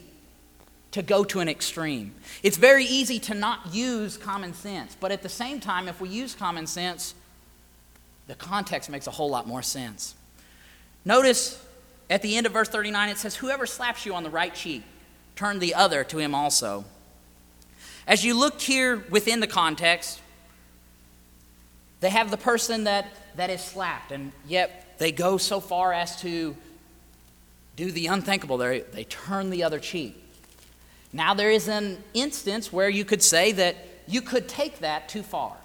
to 0.92 1.04
go 1.04 1.24
to 1.25 1.42
an 1.42 1.48
extreme. 1.48 2.16
It's 2.42 2.58
very 2.58 2.86
easy 2.86 3.20
to 3.20 3.36
not 3.36 3.72
use 3.72 4.18
common 4.18 4.56
sense. 4.56 4.98
But 5.00 5.12
at 5.12 5.22
the 5.22 5.30
same 5.30 5.60
time, 5.60 5.88
if 5.88 6.02
we 6.02 6.10
use 6.10 6.34
common 6.34 6.66
sense, 6.66 7.14
the 8.25 8.36
context 8.36 8.90
makes 8.90 9.06
a 9.06 9.12
whole 9.12 9.30
lot 9.30 9.48
more 9.48 9.62
sense. 9.62 10.16
Notice 11.06 11.64
at 12.10 12.22
the 12.22 12.36
end 12.36 12.48
of 12.48 12.52
verse 12.52 12.68
39, 12.68 13.10
it 13.10 13.18
says, 13.18 13.36
Whoever 13.36 13.66
slaps 13.66 14.06
you 14.06 14.16
on 14.16 14.24
the 14.24 14.30
right 14.30 14.54
cheek, 14.54 14.84
turn 15.36 15.60
the 15.60 15.76
other 15.76 16.04
to 16.06 16.18
him 16.18 16.34
also. 16.34 16.84
As 18.08 18.26
you 18.26 18.38
look 18.38 18.60
here 18.60 19.04
within 19.10 19.40
the 19.40 19.48
context, 19.48 20.20
they 22.00 22.10
have 22.10 22.30
the 22.32 22.38
person 22.38 22.84
that, 22.84 23.08
that 23.36 23.50
is 23.50 23.62
slapped, 23.62 24.12
and 24.12 24.32
yet 24.48 24.96
they 24.98 25.12
go 25.12 25.38
so 25.38 25.60
far 25.60 25.94
as 25.94 26.20
to 26.22 26.56
do 27.76 27.92
the 27.92 28.08
unthinkable. 28.08 28.58
They, 28.58 28.82
they 28.82 29.04
turn 29.06 29.50
the 29.50 29.64
other 29.64 29.80
cheek. 29.80 30.22
Now, 31.12 31.34
there 31.34 31.52
is 31.52 31.68
an 31.68 32.04
instance 32.14 32.72
where 32.72 32.90
you 32.90 33.06
could 33.06 33.24
say 33.24 33.52
that 33.54 33.76
you 34.08 34.22
could 34.22 34.48
take 34.48 34.80
that 34.80 35.10
too 35.10 35.24
far. 35.24 35.56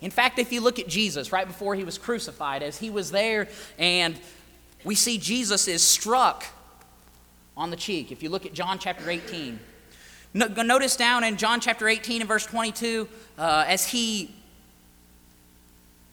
In 0.00 0.10
fact, 0.10 0.38
if 0.38 0.52
you 0.52 0.60
look 0.60 0.78
at 0.78 0.88
Jesus 0.88 1.32
right 1.32 1.46
before 1.46 1.74
he 1.74 1.84
was 1.84 1.98
crucified, 1.98 2.62
as 2.62 2.78
he 2.78 2.88
was 2.88 3.10
there, 3.10 3.48
and 3.78 4.18
we 4.84 4.94
see 4.94 5.18
Jesus 5.18 5.68
is 5.68 5.82
struck 5.82 6.44
on 7.56 7.70
the 7.70 7.76
cheek. 7.76 8.10
If 8.12 8.22
you 8.22 8.30
look 8.30 8.46
at 8.46 8.54
John 8.54 8.78
chapter 8.78 9.10
18, 9.10 9.58
notice 10.34 10.96
down 10.96 11.24
in 11.24 11.36
John 11.36 11.60
chapter 11.60 11.88
18 11.88 12.22
and 12.22 12.28
verse 12.28 12.46
22, 12.46 13.08
uh, 13.38 13.64
as 13.66 13.88
he 13.88 14.34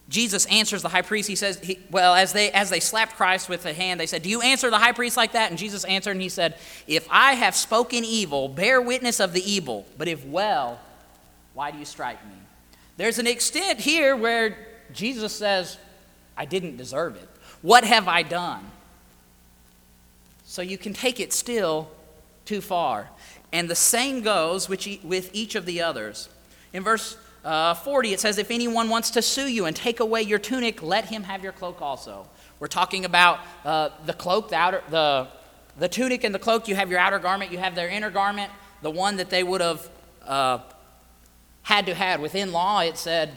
Jesus 0.09 0.45
answers 0.45 0.81
the 0.81 0.89
high 0.89 1.01
priest. 1.01 1.27
He 1.27 1.35
says, 1.35 1.59
he, 1.59 1.79
well, 1.91 2.15
as 2.15 2.31
they, 2.31 2.49
as 2.51 2.69
they 2.69 2.79
slapped 2.79 3.15
Christ 3.15 3.49
with 3.49 3.65
a 3.65 3.73
hand, 3.73 3.99
they 3.99 4.05
said, 4.05 4.21
Do 4.21 4.29
you 4.29 4.41
answer 4.41 4.69
the 4.69 4.77
high 4.77 4.93
priest 4.93 5.17
like 5.17 5.33
that? 5.33 5.49
And 5.49 5.59
Jesus 5.59 5.83
answered 5.83 6.11
and 6.11 6.21
he 6.21 6.29
said, 6.29 6.55
If 6.87 7.07
I 7.11 7.33
have 7.33 7.55
spoken 7.55 8.05
evil, 8.05 8.47
bear 8.47 8.81
witness 8.81 9.19
of 9.19 9.33
the 9.33 9.41
evil. 9.49 9.85
But 9.97 10.07
if 10.07 10.25
well, 10.25 10.79
why 11.53 11.71
do 11.71 11.77
you 11.77 11.85
strike 11.85 12.23
me? 12.25 12.35
There's 12.95 13.19
an 13.19 13.27
extent 13.27 13.79
here 13.79 14.15
where 14.15 14.57
Jesus 14.93 15.35
says, 15.35 15.77
I 16.37 16.45
didn't 16.45 16.77
deserve 16.77 17.15
it. 17.17 17.27
What 17.61 17.83
have 17.83 18.07
I 18.07 18.23
done? 18.23 18.71
So 20.45 20.61
you 20.61 20.77
can 20.77 20.93
take 20.93 21.19
it 21.19 21.33
still 21.33 21.89
too 22.45 22.61
far. 22.61 23.09
And 23.51 23.69
the 23.69 23.75
same 23.75 24.21
goes 24.21 24.69
with 24.69 25.29
each 25.33 25.55
of 25.55 25.65
the 25.65 25.81
others. 25.81 26.29
In 26.73 26.83
verse 26.83 27.17
uh, 27.43 27.73
40, 27.73 28.13
it 28.13 28.19
says, 28.19 28.37
If 28.37 28.51
anyone 28.51 28.89
wants 28.89 29.11
to 29.11 29.21
sue 29.21 29.47
you 29.47 29.65
and 29.65 29.75
take 29.75 29.99
away 29.99 30.21
your 30.21 30.39
tunic, 30.39 30.81
let 30.83 31.05
him 31.05 31.23
have 31.23 31.43
your 31.43 31.53
cloak 31.53 31.81
also. 31.81 32.27
We're 32.59 32.67
talking 32.67 33.05
about 33.05 33.39
uh, 33.63 33.89
the 34.05 34.13
cloak, 34.13 34.49
the, 34.49 34.55
outer, 34.55 34.83
the, 34.89 35.27
the 35.77 35.87
tunic 35.87 36.23
and 36.23 36.35
the 36.35 36.39
cloak. 36.39 36.67
You 36.67 36.75
have 36.75 36.89
your 36.89 36.99
outer 36.99 37.19
garment, 37.19 37.51
you 37.51 37.57
have 37.57 37.75
their 37.75 37.87
inner 37.87 38.09
garment, 38.09 38.51
the 38.81 38.91
one 38.91 39.17
that 39.17 39.29
they 39.29 39.43
would 39.43 39.61
have 39.61 39.89
uh, 40.25 40.59
had 41.61 41.85
to 41.85 41.93
have. 41.93 42.19
Within 42.19 42.51
law, 42.51 42.81
it 42.81 42.97
said, 42.97 43.31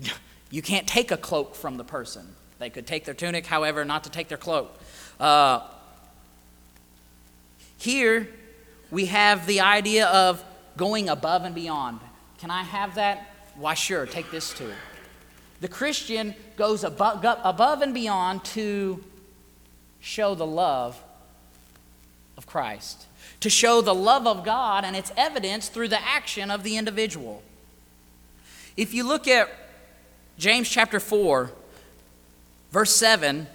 You 0.50 0.62
can't 0.62 0.86
take 0.86 1.10
a 1.10 1.16
cloak 1.16 1.54
from 1.54 1.76
the 1.76 1.84
person. 1.84 2.36
They 2.62 2.70
could 2.70 2.86
take 2.86 3.04
their 3.04 3.12
tunic, 3.12 3.44
however, 3.44 3.84
not 3.84 4.04
to 4.04 4.10
take 4.10 4.28
their 4.28 4.38
cloak. 4.38 4.72
Uh, 5.18 5.66
here, 7.76 8.28
we 8.88 9.06
have 9.06 9.48
the 9.48 9.62
idea 9.62 10.06
of 10.06 10.44
going 10.76 11.08
above 11.08 11.44
and 11.44 11.56
beyond. 11.56 11.98
Can 12.38 12.52
I 12.52 12.62
have 12.62 12.94
that? 12.94 13.34
Why, 13.56 13.74
sure, 13.74 14.06
take 14.06 14.30
this 14.30 14.54
too. 14.54 14.70
The 15.60 15.66
Christian 15.66 16.36
goes 16.54 16.84
above, 16.84 17.24
above 17.24 17.82
and 17.82 17.92
beyond 17.92 18.44
to 18.44 19.02
show 19.98 20.36
the 20.36 20.46
love 20.46 21.02
of 22.36 22.46
Christ, 22.46 23.06
to 23.40 23.50
show 23.50 23.80
the 23.80 23.92
love 23.92 24.24
of 24.28 24.44
God, 24.44 24.84
and 24.84 24.94
it's 24.94 25.10
evidence 25.16 25.68
through 25.68 25.88
the 25.88 26.00
action 26.00 26.48
of 26.48 26.62
the 26.62 26.76
individual. 26.76 27.42
If 28.76 28.94
you 28.94 29.02
look 29.02 29.26
at 29.26 29.50
James 30.38 30.68
chapter 30.68 31.00
4, 31.00 31.50
verse 32.72 32.90
7, 32.96 33.46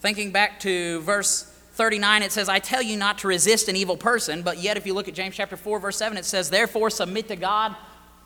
thinking 0.00 0.32
back 0.32 0.58
to 0.60 1.00
verse 1.02 1.44
39, 1.74 2.22
it 2.22 2.32
says, 2.32 2.48
I 2.48 2.58
tell 2.58 2.82
you 2.82 2.96
not 2.96 3.18
to 3.18 3.28
resist 3.28 3.68
an 3.68 3.76
evil 3.76 3.96
person. 3.96 4.42
But 4.42 4.58
yet, 4.58 4.76
if 4.76 4.86
you 4.86 4.94
look 4.94 5.08
at 5.08 5.14
James 5.14 5.36
chapter 5.36 5.56
4, 5.56 5.78
verse 5.78 5.96
7, 5.96 6.18
it 6.18 6.24
says, 6.24 6.50
Therefore, 6.50 6.90
submit 6.90 7.28
to 7.28 7.36
God, 7.36 7.76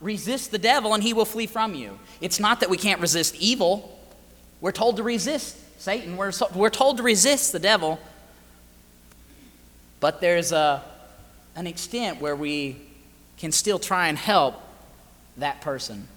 resist 0.00 0.50
the 0.50 0.58
devil, 0.58 0.94
and 0.94 1.02
he 1.02 1.12
will 1.12 1.24
flee 1.24 1.46
from 1.46 1.74
you. 1.74 1.98
It's 2.20 2.40
not 2.40 2.60
that 2.60 2.70
we 2.70 2.76
can't 2.76 3.00
resist 3.00 3.36
evil. 3.36 4.00
We're 4.60 4.72
told 4.72 4.96
to 4.96 5.02
resist 5.02 5.58
Satan, 5.78 6.16
we're, 6.16 6.32
so, 6.32 6.48
we're 6.54 6.70
told 6.70 6.96
to 6.96 7.02
resist 7.02 7.52
the 7.52 7.58
devil. 7.58 8.00
But 10.00 10.20
there's 10.20 10.52
a, 10.52 10.82
an 11.54 11.66
extent 11.66 12.20
where 12.20 12.34
we 12.34 12.76
can 13.36 13.52
still 13.52 13.78
try 13.78 14.08
and 14.08 14.16
help 14.16 14.60
that 15.36 15.60
person. 15.60 16.08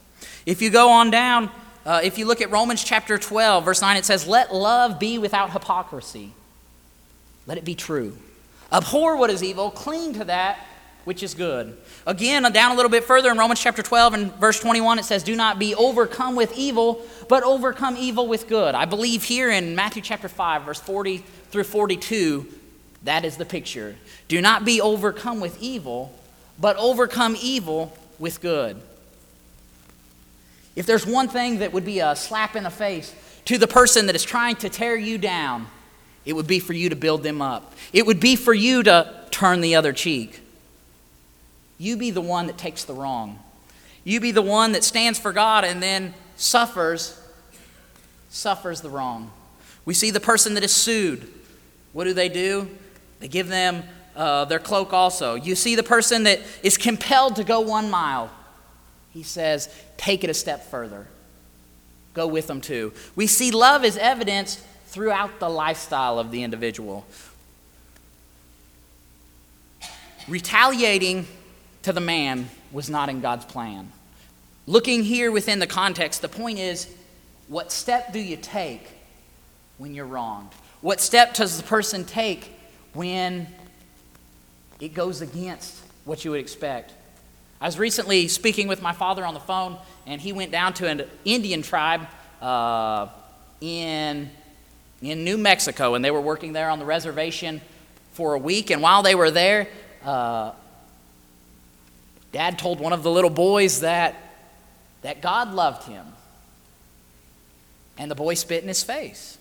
If 0.46 0.62
you 0.62 0.70
go 0.70 0.90
on 0.90 1.12
down, 1.12 1.52
uh, 1.90 2.02
if 2.04 2.20
you 2.20 2.26
look 2.26 2.40
at 2.40 2.52
Romans 2.52 2.84
chapter 2.84 3.18
12, 3.18 3.66
verse 3.66 3.82
9, 3.82 3.98
it 3.98 4.06
says, 4.06 4.28
Let 4.28 4.54
love 4.54 5.00
be 5.00 5.18
without 5.18 5.50
hypocrisy. 5.50 6.34
Let 7.48 7.58
it 7.58 7.66
be 7.66 7.74
true. 7.74 8.16
Abhor 8.72 9.18
what 9.18 9.32
is 9.32 9.44
evil, 9.44 9.72
cling 9.72 10.14
to 10.14 10.26
that 10.26 10.64
which 11.06 11.24
is 11.24 11.34
good. 11.34 11.76
Again, 12.06 12.44
down 12.54 12.74
a 12.74 12.76
little 12.76 12.92
bit 12.92 13.04
further 13.04 13.32
in 13.32 13.40
Romans 13.40 13.60
chapter 13.60 13.82
12 13.82 14.14
and 14.14 14.34
verse 14.36 14.60
21, 14.60 15.00
it 15.00 15.06
says, 15.06 15.24
Do 15.24 15.36
not 15.36 15.58
be 15.58 15.74
overcome 15.74 16.36
with 16.36 16.56
evil, 16.56 17.02
but 17.28 17.42
overcome 17.42 17.98
evil 17.98 18.28
with 18.28 18.48
good. 18.48 18.76
I 18.76 18.86
believe 18.86 19.24
here 19.24 19.50
in 19.50 19.74
Matthew 19.74 20.04
chapter 20.04 20.30
5, 20.30 20.66
verse 20.66 20.80
40 20.80 21.24
through 21.50 21.64
42, 21.64 22.48
that 23.06 23.26
is 23.26 23.38
the 23.38 23.46
picture. 23.46 23.96
Do 24.28 24.40
not 24.42 24.64
be 24.64 24.80
overcome 24.80 25.40
with 25.40 25.60
evil, 25.60 26.14
but 26.60 26.76
overcome 26.78 27.36
evil 27.42 27.98
with 28.20 28.42
good. 28.42 28.80
If 30.80 30.86
there's 30.86 31.06
one 31.06 31.28
thing 31.28 31.60
that 31.60 31.74
would 31.74 31.84
be 31.84 32.00
a 32.00 32.16
slap 32.16 32.56
in 32.56 32.64
the 32.64 32.70
face 32.70 33.14
to 33.44 33.58
the 33.58 33.68
person 33.68 34.06
that 34.06 34.16
is 34.16 34.24
trying 34.24 34.56
to 34.56 34.70
tear 34.70 34.96
you 34.96 35.18
down, 35.18 35.68
it 36.24 36.32
would 36.32 36.48
be 36.48 36.62
for 36.62 36.72
you 36.72 36.88
to 36.88 36.96
build 36.96 37.22
them 37.22 37.42
up. 37.42 37.74
It 37.92 38.06
would 38.06 38.22
be 38.22 38.38
for 38.38 38.54
you 38.54 38.82
to 38.84 39.26
turn 39.30 39.60
the 39.60 39.76
other 39.76 39.92
cheek. 39.92 40.40
You 41.78 41.98
be 41.98 42.12
the 42.12 42.22
one 42.22 42.48
that 42.48 42.58
takes 42.58 42.86
the 42.86 42.94
wrong. 42.94 43.40
You 44.06 44.22
be 44.22 44.32
the 44.32 44.42
one 44.42 44.72
that 44.72 44.86
stands 44.86 45.20
for 45.20 45.34
God 45.34 45.66
and 45.66 45.84
then 45.84 46.14
suffers 46.38 47.22
suffers 48.30 48.80
the 48.80 48.90
wrong. 48.90 49.34
We 49.84 49.94
see 49.94 50.12
the 50.12 50.22
person 50.22 50.54
that 50.54 50.64
is 50.64 50.74
sued. 50.74 51.28
What 51.92 52.06
do 52.06 52.14
they 52.14 52.30
do? 52.30 52.70
They 53.20 53.28
give 53.28 53.50
them 53.50 53.84
uh, 54.16 54.46
their 54.46 54.60
cloak 54.60 54.94
also. 54.94 55.36
You 55.36 55.56
see 55.56 55.76
the 55.76 55.84
person 55.84 56.24
that 56.24 56.40
is 56.64 56.78
compelled 56.78 57.36
to 57.36 57.44
go 57.44 57.60
one 57.60 57.90
mile. 57.90 58.30
He 59.14 59.24
says, 59.24 59.70
take 59.98 60.24
it 60.24 60.30
a 60.30 60.34
step 60.34 60.70
further. 60.70 61.08
Go 62.14 62.28
with 62.28 62.48
them 62.48 62.62
too. 62.62 62.94
We 63.16 63.28
see 63.28 63.52
love 63.52 63.84
is 63.86 63.98
evidenced 63.98 64.60
throughout 64.88 65.40
the 65.40 65.50
lifestyle 65.50 66.20
of 66.20 66.32
the 66.32 66.44
individual. 66.44 67.06
Retaliating 70.28 71.28
to 71.84 71.94
the 71.94 72.02
man 72.02 72.50
was 72.72 72.90
not 72.90 73.10
in 73.10 73.22
God's 73.22 73.46
plan. 73.46 73.92
Looking 74.68 75.04
here 75.04 75.32
within 75.32 75.60
the 75.60 75.68
context, 75.68 76.22
the 76.22 76.30
point 76.30 76.60
is 76.60 76.94
what 77.48 77.72
step 77.72 78.14
do 78.14 78.20
you 78.20 78.38
take 78.38 78.88
when 79.80 79.96
you're 79.96 80.06
wronged? 80.06 80.52
What 80.82 81.02
step 81.02 81.34
does 81.34 81.58
the 81.58 81.64
person 81.64 82.06
take 82.06 82.52
when 82.94 83.48
it 84.80 84.94
goes 84.94 85.22
against 85.22 85.76
what 86.06 86.24
you 86.24 86.32
would 86.32 86.40
expect? 86.40 86.94
I 87.62 87.66
was 87.66 87.78
recently 87.78 88.28
speaking 88.28 88.68
with 88.68 88.82
my 88.82 88.94
father 88.94 89.26
on 89.26 89.34
the 89.34 89.40
phone, 89.40 89.78
and 90.06 90.22
he 90.22 90.32
went 90.32 90.52
down 90.52 90.74
to 90.76 90.88
an 90.88 91.04
Indian 91.26 91.62
tribe 91.62 92.08
uh, 92.42 93.08
in, 93.60 94.30
in 95.02 95.24
New 95.24 95.38
Mexico, 95.38 95.96
and 95.96 96.06
they 96.06 96.12
were 96.12 96.22
working 96.22 96.54
there 96.54 96.70
on 96.70 96.80
the 96.80 96.86
reservation 96.86 97.62
for 98.14 98.34
a 98.34 98.40
week. 98.40 98.70
And 98.70 98.82
while 98.82 99.04
they 99.04 99.16
were 99.16 99.32
there, 99.32 99.68
uh, 100.06 100.52
Dad 102.32 102.60
told 102.60 102.80
one 102.80 102.94
of 102.94 103.04
the 103.04 103.10
little 103.12 103.30
boys 103.30 103.80
that, 103.80 104.16
that 105.02 105.22
God 105.22 105.54
loved 105.54 105.88
him. 105.88 106.06
And 107.98 108.10
the 108.10 108.16
boy 108.16 108.36
spit 108.36 108.62
in 108.62 108.68
his 108.68 108.84
face. 108.84 109.39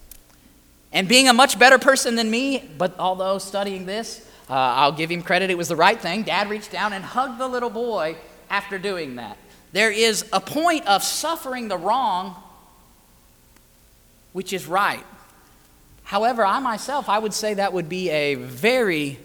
And 0.93 1.07
being 1.09 1.29
a 1.29 1.33
much 1.33 1.59
better 1.59 1.79
person 1.79 2.15
than 2.15 2.31
me, 2.31 2.69
but 2.79 2.99
although 2.99 3.39
studying 3.39 3.87
this, 3.87 4.27
uh, 4.49 4.55
I'll 4.55 4.93
give 4.93 5.11
him 5.11 5.23
credit, 5.23 5.51
it 5.51 5.59
was 5.59 5.69
the 5.69 5.77
right 5.77 6.01
thing. 6.01 6.23
Dad 6.23 6.49
reached 6.49 6.73
down 6.73 6.93
and 6.93 7.05
hugged 7.05 7.39
the 7.39 7.49
little 7.49 7.71
boy 7.71 8.17
after 8.49 8.79
doing 8.79 9.17
that. 9.17 9.37
There 9.73 9.91
is 9.91 10.25
a 10.33 10.41
point 10.41 10.87
of 10.87 11.03
suffering 11.03 11.69
the 11.69 11.77
wrong, 11.77 12.35
which 14.33 14.53
is 14.55 14.67
right. 14.67 15.05
However, 16.05 16.43
I 16.43 16.59
myself, 16.61 17.11
I 17.11 17.19
would 17.19 17.35
say 17.35 17.55
that 17.55 17.75
would 17.75 17.91
be 17.91 18.09
a 18.09 18.35
very 18.35 19.19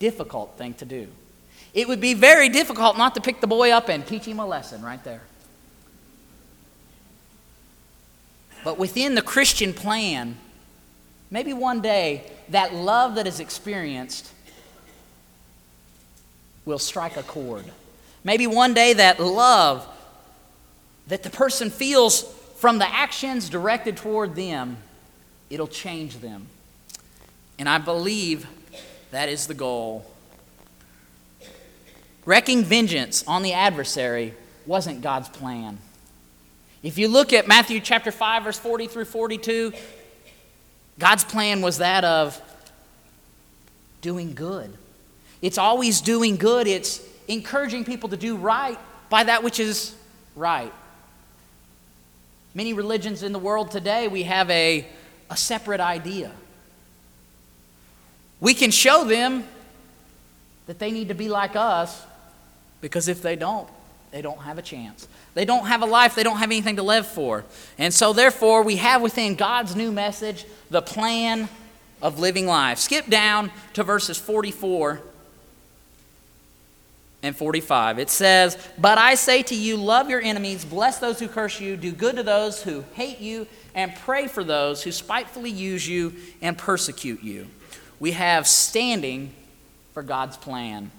difficult 0.00 0.58
thing 0.58 0.74
to 0.74 0.84
do. 0.84 1.06
It 1.74 1.86
would 1.86 2.00
be 2.00 2.14
very 2.14 2.48
difficult 2.48 2.98
not 2.98 3.14
to 3.14 3.20
pick 3.20 3.40
the 3.40 3.46
boy 3.46 3.70
up 3.70 3.88
and 3.88 4.04
teach 4.04 4.24
him 4.24 4.40
a 4.40 4.46
lesson 4.46 4.82
right 4.82 5.02
there. 5.04 5.22
But 8.64 8.78
within 8.78 9.14
the 9.14 9.22
Christian 9.22 9.72
plan, 9.72 10.36
maybe 11.30 11.52
one 11.52 11.80
day 11.80 12.30
that 12.50 12.74
love 12.74 13.16
that 13.16 13.26
is 13.26 13.40
experienced 13.40 14.32
will 16.64 16.78
strike 16.78 17.16
a 17.16 17.22
chord. 17.22 17.64
Maybe 18.24 18.46
one 18.46 18.74
day 18.74 18.92
that 18.94 19.20
love 19.20 19.86
that 21.08 21.22
the 21.22 21.30
person 21.30 21.70
feels 21.70 22.22
from 22.56 22.78
the 22.78 22.88
actions 22.88 23.48
directed 23.48 23.96
toward 23.96 24.34
them, 24.34 24.76
it'll 25.48 25.68
change 25.68 26.18
them. 26.18 26.46
And 27.58 27.68
I 27.68 27.78
believe 27.78 28.46
that 29.10 29.28
is 29.28 29.46
the 29.46 29.54
goal. 29.54 30.04
Wrecking 32.24 32.64
vengeance 32.64 33.24
on 33.26 33.42
the 33.42 33.54
adversary 33.54 34.34
wasn't 34.66 35.00
God's 35.00 35.30
plan. 35.30 35.78
If 36.82 36.98
you 36.98 37.08
look 37.08 37.32
at 37.32 37.48
Matthew 37.48 37.80
chapter 37.80 38.12
5 38.12 38.44
verse 38.44 38.58
40 38.58 38.86
through 38.86 39.06
42, 39.06 39.72
God's 40.98 41.24
plan 41.24 41.60
was 41.60 41.78
that 41.78 42.04
of 42.04 42.40
doing 44.00 44.34
good. 44.34 44.72
It's 45.40 45.58
always 45.58 46.00
doing 46.00 46.36
good. 46.36 46.66
It's 46.66 47.00
encouraging 47.28 47.84
people 47.84 48.08
to 48.08 48.16
do 48.16 48.36
right 48.36 48.78
by 49.08 49.24
that 49.24 49.42
which 49.42 49.60
is 49.60 49.94
right. 50.34 50.72
Many 52.54 52.72
religions 52.72 53.22
in 53.22 53.32
the 53.32 53.38
world 53.38 53.70
today, 53.70 54.08
we 54.08 54.24
have 54.24 54.50
a, 54.50 54.86
a 55.30 55.36
separate 55.36 55.80
idea. 55.80 56.32
We 58.40 58.54
can 58.54 58.70
show 58.70 59.04
them 59.04 59.44
that 60.66 60.78
they 60.78 60.90
need 60.90 61.08
to 61.08 61.14
be 61.14 61.28
like 61.28 61.56
us 61.56 62.04
because 62.80 63.08
if 63.08 63.22
they 63.22 63.36
don't, 63.36 63.68
they 64.10 64.22
don't 64.22 64.38
have 64.38 64.58
a 64.58 64.62
chance. 64.62 65.06
They 65.38 65.44
don't 65.44 65.66
have 65.66 65.82
a 65.82 65.86
life, 65.86 66.16
they 66.16 66.24
don't 66.24 66.38
have 66.38 66.50
anything 66.50 66.74
to 66.76 66.82
live 66.82 67.06
for. 67.06 67.44
And 67.78 67.94
so, 67.94 68.12
therefore, 68.12 68.64
we 68.64 68.74
have 68.74 69.00
within 69.00 69.36
God's 69.36 69.76
new 69.76 69.92
message 69.92 70.44
the 70.68 70.82
plan 70.82 71.48
of 72.02 72.18
living 72.18 72.44
life. 72.44 72.78
Skip 72.78 73.06
down 73.06 73.52
to 73.74 73.84
verses 73.84 74.18
44 74.18 75.00
and 77.22 77.36
45. 77.36 78.00
It 78.00 78.10
says, 78.10 78.58
But 78.78 78.98
I 78.98 79.14
say 79.14 79.44
to 79.44 79.54
you, 79.54 79.76
love 79.76 80.10
your 80.10 80.20
enemies, 80.20 80.64
bless 80.64 80.98
those 80.98 81.20
who 81.20 81.28
curse 81.28 81.60
you, 81.60 81.76
do 81.76 81.92
good 81.92 82.16
to 82.16 82.24
those 82.24 82.64
who 82.64 82.84
hate 82.94 83.20
you, 83.20 83.46
and 83.76 83.94
pray 83.94 84.26
for 84.26 84.42
those 84.42 84.82
who 84.82 84.90
spitefully 84.90 85.50
use 85.50 85.88
you 85.88 86.16
and 86.42 86.58
persecute 86.58 87.22
you. 87.22 87.46
We 88.00 88.10
have 88.10 88.48
standing 88.48 89.32
for 89.94 90.02
God's 90.02 90.36
plan. 90.36 90.90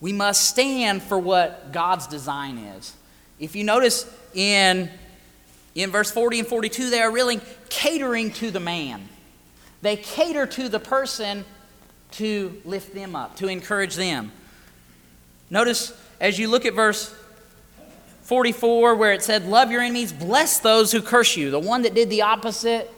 We 0.00 0.12
must 0.12 0.48
stand 0.48 1.02
for 1.02 1.18
what 1.18 1.72
God's 1.72 2.06
design 2.06 2.58
is. 2.58 2.94
If 3.38 3.56
you 3.56 3.64
notice 3.64 4.10
in, 4.34 4.90
in 5.74 5.90
verse 5.90 6.10
40 6.10 6.40
and 6.40 6.48
42, 6.48 6.90
they 6.90 7.00
are 7.00 7.10
really 7.10 7.40
catering 7.68 8.30
to 8.32 8.50
the 8.50 8.60
man. 8.60 9.08
They 9.82 9.96
cater 9.96 10.46
to 10.46 10.68
the 10.68 10.80
person 10.80 11.44
to 12.12 12.60
lift 12.64 12.94
them 12.94 13.16
up, 13.16 13.36
to 13.36 13.48
encourage 13.48 13.94
them. 13.96 14.32
Notice 15.50 15.92
as 16.20 16.38
you 16.38 16.48
look 16.48 16.64
at 16.64 16.74
verse 16.74 17.14
44, 18.22 18.96
where 18.96 19.12
it 19.12 19.22
said, 19.22 19.46
Love 19.46 19.70
your 19.70 19.80
enemies, 19.80 20.12
bless 20.12 20.58
those 20.58 20.92
who 20.92 21.00
curse 21.00 21.36
you. 21.36 21.50
The 21.50 21.60
one 21.60 21.82
that 21.82 21.94
did 21.94 22.10
the 22.10 22.22
opposite, 22.22 22.90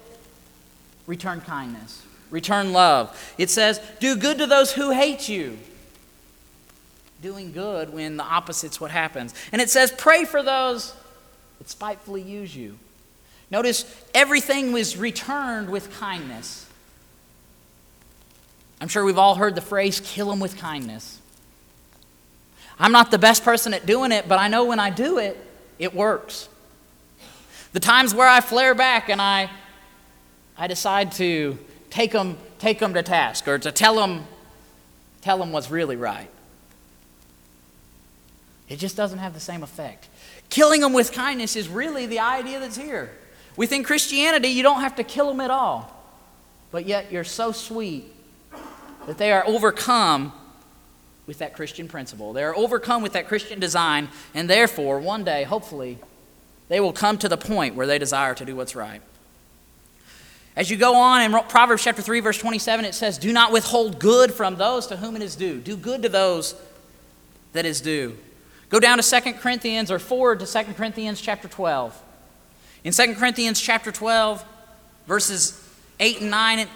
return 1.06 1.40
kindness, 1.40 2.02
return 2.30 2.72
love. 2.72 3.34
It 3.38 3.50
says, 3.50 3.80
Do 4.00 4.16
good 4.16 4.38
to 4.38 4.46
those 4.46 4.72
who 4.72 4.92
hate 4.92 5.28
you 5.28 5.58
doing 7.20 7.52
good 7.52 7.92
when 7.92 8.16
the 8.16 8.24
opposite's 8.24 8.80
what 8.80 8.90
happens. 8.90 9.34
And 9.52 9.60
it 9.60 9.70
says, 9.70 9.92
pray 9.96 10.24
for 10.24 10.42
those 10.42 10.94
that 11.58 11.68
spitefully 11.68 12.22
use 12.22 12.54
you. 12.54 12.78
Notice 13.50 13.84
everything 14.14 14.72
was 14.72 14.96
returned 14.96 15.70
with 15.70 15.92
kindness. 15.98 16.66
I'm 18.80 18.88
sure 18.88 19.04
we've 19.04 19.18
all 19.18 19.34
heard 19.34 19.54
the 19.54 19.60
phrase, 19.60 20.00
kill 20.00 20.30
them 20.30 20.38
with 20.38 20.56
kindness. 20.56 21.20
I'm 22.78 22.92
not 22.92 23.10
the 23.10 23.18
best 23.18 23.42
person 23.42 23.74
at 23.74 23.86
doing 23.86 24.12
it, 24.12 24.28
but 24.28 24.38
I 24.38 24.48
know 24.48 24.64
when 24.64 24.78
I 24.78 24.90
do 24.90 25.18
it, 25.18 25.36
it 25.78 25.94
works. 25.94 26.48
The 27.72 27.80
times 27.80 28.14
where 28.14 28.28
I 28.28 28.40
flare 28.40 28.74
back 28.74 29.08
and 29.08 29.20
I, 29.20 29.50
I 30.56 30.68
decide 30.68 31.12
to 31.12 31.58
take 31.90 32.12
them, 32.12 32.36
take 32.58 32.78
them 32.78 32.94
to 32.94 33.02
task 33.02 33.48
or 33.48 33.58
to 33.58 33.72
tell 33.72 33.96
them, 33.96 34.26
tell 35.22 35.38
them 35.38 35.50
what's 35.50 35.70
really 35.70 35.96
right. 35.96 36.30
It 38.68 38.76
just 38.76 38.96
doesn't 38.96 39.18
have 39.18 39.34
the 39.34 39.40
same 39.40 39.62
effect. 39.62 40.08
Killing 40.50 40.80
them 40.80 40.92
with 40.92 41.12
kindness 41.12 41.56
is 41.56 41.68
really 41.68 42.06
the 42.06 42.20
idea 42.20 42.60
that's 42.60 42.76
here. 42.76 43.10
Within 43.56 43.82
Christianity, 43.82 44.48
you 44.48 44.62
don't 44.62 44.80
have 44.80 44.96
to 44.96 45.04
kill 45.04 45.28
them 45.28 45.40
at 45.40 45.50
all, 45.50 45.92
but 46.70 46.86
yet 46.86 47.10
you're 47.10 47.24
so 47.24 47.50
sweet 47.52 48.12
that 49.06 49.18
they 49.18 49.32
are 49.32 49.44
overcome 49.46 50.32
with 51.26 51.38
that 51.38 51.54
Christian 51.54 51.88
principle. 51.88 52.32
They 52.32 52.44
are 52.44 52.54
overcome 52.54 53.02
with 53.02 53.12
that 53.12 53.26
Christian 53.26 53.58
design, 53.58 54.08
and 54.34 54.48
therefore, 54.48 54.98
one 54.98 55.24
day, 55.24 55.44
hopefully, 55.44 55.98
they 56.68 56.80
will 56.80 56.92
come 56.92 57.18
to 57.18 57.28
the 57.28 57.36
point 57.36 57.74
where 57.74 57.86
they 57.86 57.98
desire 57.98 58.34
to 58.34 58.44
do 58.44 58.54
what's 58.54 58.76
right. 58.76 59.02
As 60.56 60.70
you 60.70 60.76
go 60.76 60.94
on 60.94 61.22
in 61.22 61.32
Proverbs 61.48 61.84
chapter 61.84 62.02
3, 62.02 62.20
verse 62.20 62.38
27, 62.38 62.84
it 62.84 62.94
says, 62.94 63.16
Do 63.16 63.32
not 63.32 63.52
withhold 63.52 63.98
good 63.98 64.32
from 64.32 64.56
those 64.56 64.86
to 64.88 64.96
whom 64.96 65.16
it 65.16 65.22
is 65.22 65.36
due. 65.36 65.58
Do 65.58 65.76
good 65.76 66.02
to 66.02 66.08
those 66.08 66.54
that 67.52 67.64
is 67.64 67.80
due. 67.80 68.16
Go 68.68 68.80
down 68.80 68.98
to 68.98 69.20
2 69.20 69.32
Corinthians 69.34 69.90
or 69.90 69.98
forward 69.98 70.40
to 70.40 70.46
2 70.46 70.74
Corinthians 70.74 71.20
chapter 71.20 71.48
12. 71.48 72.02
In 72.84 72.92
2 72.92 73.14
Corinthians 73.14 73.60
chapter 73.60 73.90
12, 73.90 74.44
verses 75.06 75.62
8 75.98 76.20
and 76.20 76.30
9, 76.30 76.68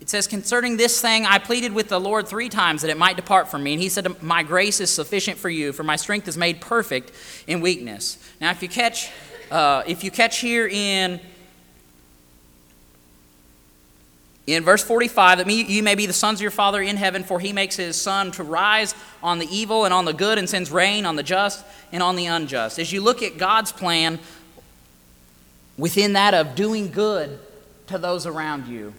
it 0.00 0.10
says, 0.10 0.26
Concerning 0.26 0.76
this 0.76 1.00
thing, 1.00 1.24
I 1.24 1.38
pleaded 1.38 1.72
with 1.72 1.88
the 1.88 1.98
Lord 1.98 2.28
three 2.28 2.48
times 2.48 2.82
that 2.82 2.90
it 2.90 2.98
might 2.98 3.16
depart 3.16 3.48
from 3.48 3.62
me. 3.62 3.72
And 3.72 3.82
he 3.82 3.88
said, 3.88 4.22
My 4.22 4.42
grace 4.42 4.80
is 4.80 4.90
sufficient 4.90 5.38
for 5.38 5.48
you, 5.48 5.72
for 5.72 5.82
my 5.82 5.96
strength 5.96 6.28
is 6.28 6.36
made 6.36 6.60
perfect 6.60 7.12
in 7.46 7.60
weakness. 7.60 8.18
Now, 8.40 8.50
if 8.50 8.62
you 8.62 8.68
catch, 8.68 9.10
uh, 9.50 9.84
if 9.86 10.04
you 10.04 10.10
catch 10.10 10.40
here 10.40 10.66
in 10.66 11.20
in 14.46 14.64
verse 14.64 14.82
45 14.82 15.38
that 15.38 15.50
you 15.50 15.82
may 15.82 15.94
be 15.94 16.06
the 16.06 16.12
sons 16.12 16.38
of 16.38 16.42
your 16.42 16.50
father 16.50 16.82
in 16.82 16.96
heaven 16.96 17.22
for 17.22 17.38
he 17.38 17.52
makes 17.52 17.76
his 17.76 18.00
sun 18.00 18.32
to 18.32 18.42
rise 18.42 18.94
on 19.22 19.38
the 19.38 19.46
evil 19.46 19.84
and 19.84 19.94
on 19.94 20.04
the 20.04 20.12
good 20.12 20.38
and 20.38 20.48
sends 20.48 20.70
rain 20.70 21.06
on 21.06 21.16
the 21.16 21.22
just 21.22 21.64
and 21.92 22.02
on 22.02 22.16
the 22.16 22.26
unjust. 22.26 22.78
As 22.78 22.92
you 22.92 23.00
look 23.00 23.22
at 23.22 23.38
god's 23.38 23.70
plan 23.70 24.18
within 25.78 26.14
that 26.14 26.34
of 26.34 26.54
doing 26.54 26.90
good 26.90 27.38
to 27.86 27.98
those 27.98 28.26
around 28.26 28.66
you. 28.66 28.92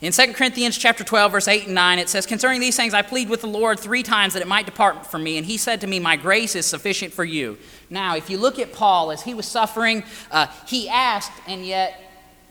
In 0.00 0.12
2 0.12 0.32
corinthians 0.34 0.76
chapter 0.76 1.02
12 1.02 1.32
verse 1.32 1.48
8 1.48 1.64
and 1.66 1.74
9 1.74 1.98
it 1.98 2.08
says 2.08 2.24
concerning 2.24 2.60
these 2.60 2.76
things 2.76 2.94
i 2.94 3.02
plead 3.02 3.28
with 3.28 3.40
the 3.40 3.48
lord 3.48 3.80
three 3.80 4.04
times 4.04 4.34
that 4.34 4.42
it 4.42 4.46
might 4.46 4.64
depart 4.64 5.06
from 5.06 5.24
me 5.24 5.38
and 5.38 5.46
he 5.46 5.56
said 5.56 5.80
to 5.80 5.88
me 5.88 5.98
my 5.98 6.14
grace 6.14 6.54
is 6.54 6.66
sufficient 6.66 7.12
for 7.12 7.24
you 7.24 7.58
now 7.90 8.14
if 8.14 8.30
you 8.30 8.38
look 8.38 8.60
at 8.60 8.72
paul 8.72 9.10
as 9.10 9.22
he 9.22 9.34
was 9.34 9.44
suffering 9.44 10.04
uh, 10.30 10.46
he 10.68 10.88
asked 10.88 11.32
and 11.48 11.66
yet 11.66 12.00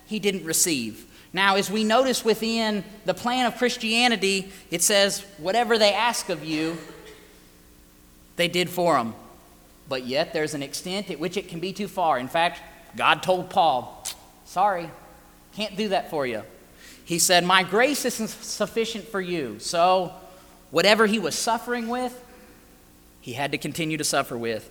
he 0.08 0.19
didn't 0.19 0.43
receive 0.43 1.07
now, 1.34 1.56
as 1.56 1.70
we 1.70 1.84
notice 1.84 2.24
within 2.24 2.84
the 3.06 3.13
plan 3.13 3.46
of 3.46 3.58
Christianity, 3.58 4.52
it 4.72 4.82
says, 4.82 5.26
whatever 5.38 5.78
they 5.78 5.94
ask 5.94 6.30
of 6.30 6.44
you, 6.44 6.78
they 8.38 8.48
did 8.48 8.70
for 8.70 8.96
them. 8.96 9.13
But 9.90 10.06
yet, 10.06 10.34
there's 10.34 10.54
an 10.54 10.63
extent 10.63 11.10
at 11.10 11.20
which 11.20 11.38
it 11.38 11.48
can 11.50 11.60
be 11.60 11.74
too 11.74 11.88
far. 11.88 12.18
In 12.18 12.28
fact, 12.28 12.62
God 12.96 13.24
told 13.24 13.50
Paul, 13.50 14.06
sorry, 14.46 14.90
can't 15.54 15.76
do 15.76 15.90
that 15.90 16.10
for 16.10 16.26
you. 16.26 16.44
He 17.06 17.20
said, 17.20 17.46
My 17.46 17.63
grace 17.63 18.04
isn't 18.06 18.30
sufficient 18.30 19.08
for 19.08 19.22
you. 19.22 19.60
So, 19.60 20.13
whatever 20.72 21.06
he 21.06 21.20
was 21.20 21.36
suffering 21.36 21.88
with, 21.88 22.24
he 23.22 23.34
had 23.34 23.52
to 23.52 23.58
continue 23.58 23.98
to 23.98 24.04
suffer 24.04 24.38
with. 24.38 24.70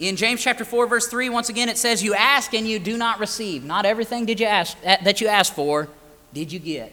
In 0.00 0.16
James 0.16 0.42
chapter 0.42 0.64
4 0.64 0.86
verse 0.86 1.06
3 1.08 1.28
once 1.28 1.50
again 1.50 1.68
it 1.68 1.76
says 1.76 2.02
you 2.02 2.14
ask 2.14 2.54
and 2.54 2.66
you 2.66 2.78
do 2.78 2.96
not 2.96 3.20
receive. 3.20 3.64
Not 3.64 3.84
everything 3.84 4.24
did 4.24 4.40
you 4.40 4.46
ask 4.46 4.74
uh, 4.84 4.96
that 5.04 5.20
you 5.20 5.28
asked 5.28 5.54
for 5.54 5.88
did 6.32 6.50
you 6.50 6.58
get. 6.58 6.90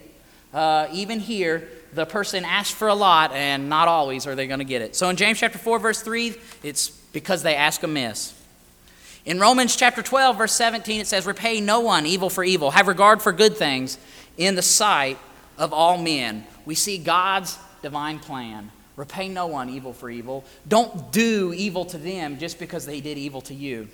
Uh, 0.52 0.88
even 0.92 1.18
here 1.18 1.70
the 1.94 2.04
person 2.04 2.44
asked 2.44 2.74
for 2.74 2.88
a 2.88 2.94
lot 2.94 3.32
and 3.32 3.70
not 3.70 3.88
always 3.88 4.26
are 4.26 4.34
they 4.34 4.46
going 4.46 4.58
to 4.58 4.64
get 4.64 4.82
it. 4.82 4.94
So 4.94 5.08
in 5.08 5.16
James 5.16 5.38
chapter 5.38 5.56
4 5.56 5.78
verse 5.78 6.02
3 6.02 6.34
it's 6.62 6.90
because 6.90 7.42
they 7.42 7.56
ask 7.56 7.82
amiss. 7.82 8.34
In 9.24 9.40
Romans 9.40 9.74
chapter 9.74 10.02
12 10.02 10.36
verse 10.36 10.52
17 10.52 11.00
it 11.00 11.06
says 11.06 11.24
repay 11.24 11.62
no 11.62 11.80
one 11.80 12.04
evil 12.04 12.28
for 12.28 12.44
evil. 12.44 12.72
Have 12.72 12.88
regard 12.88 13.22
for 13.22 13.32
good 13.32 13.56
things 13.56 13.96
in 14.36 14.54
the 14.54 14.60
sight 14.62 15.16
of 15.56 15.72
all 15.72 15.96
men. 15.96 16.46
We 16.66 16.74
see 16.74 16.98
God's 16.98 17.58
divine 17.80 18.18
plan. 18.18 18.70
Repay 18.98 19.28
no 19.28 19.46
one 19.46 19.70
evil 19.70 19.92
for 19.92 20.10
evil. 20.10 20.44
Don't 20.66 21.12
do 21.12 21.54
evil 21.54 21.84
to 21.84 21.98
them 21.98 22.36
just 22.36 22.58
because 22.58 22.84
they 22.84 23.00
did 23.00 23.16
evil 23.16 23.40
to 23.42 23.54
you. 23.54 23.86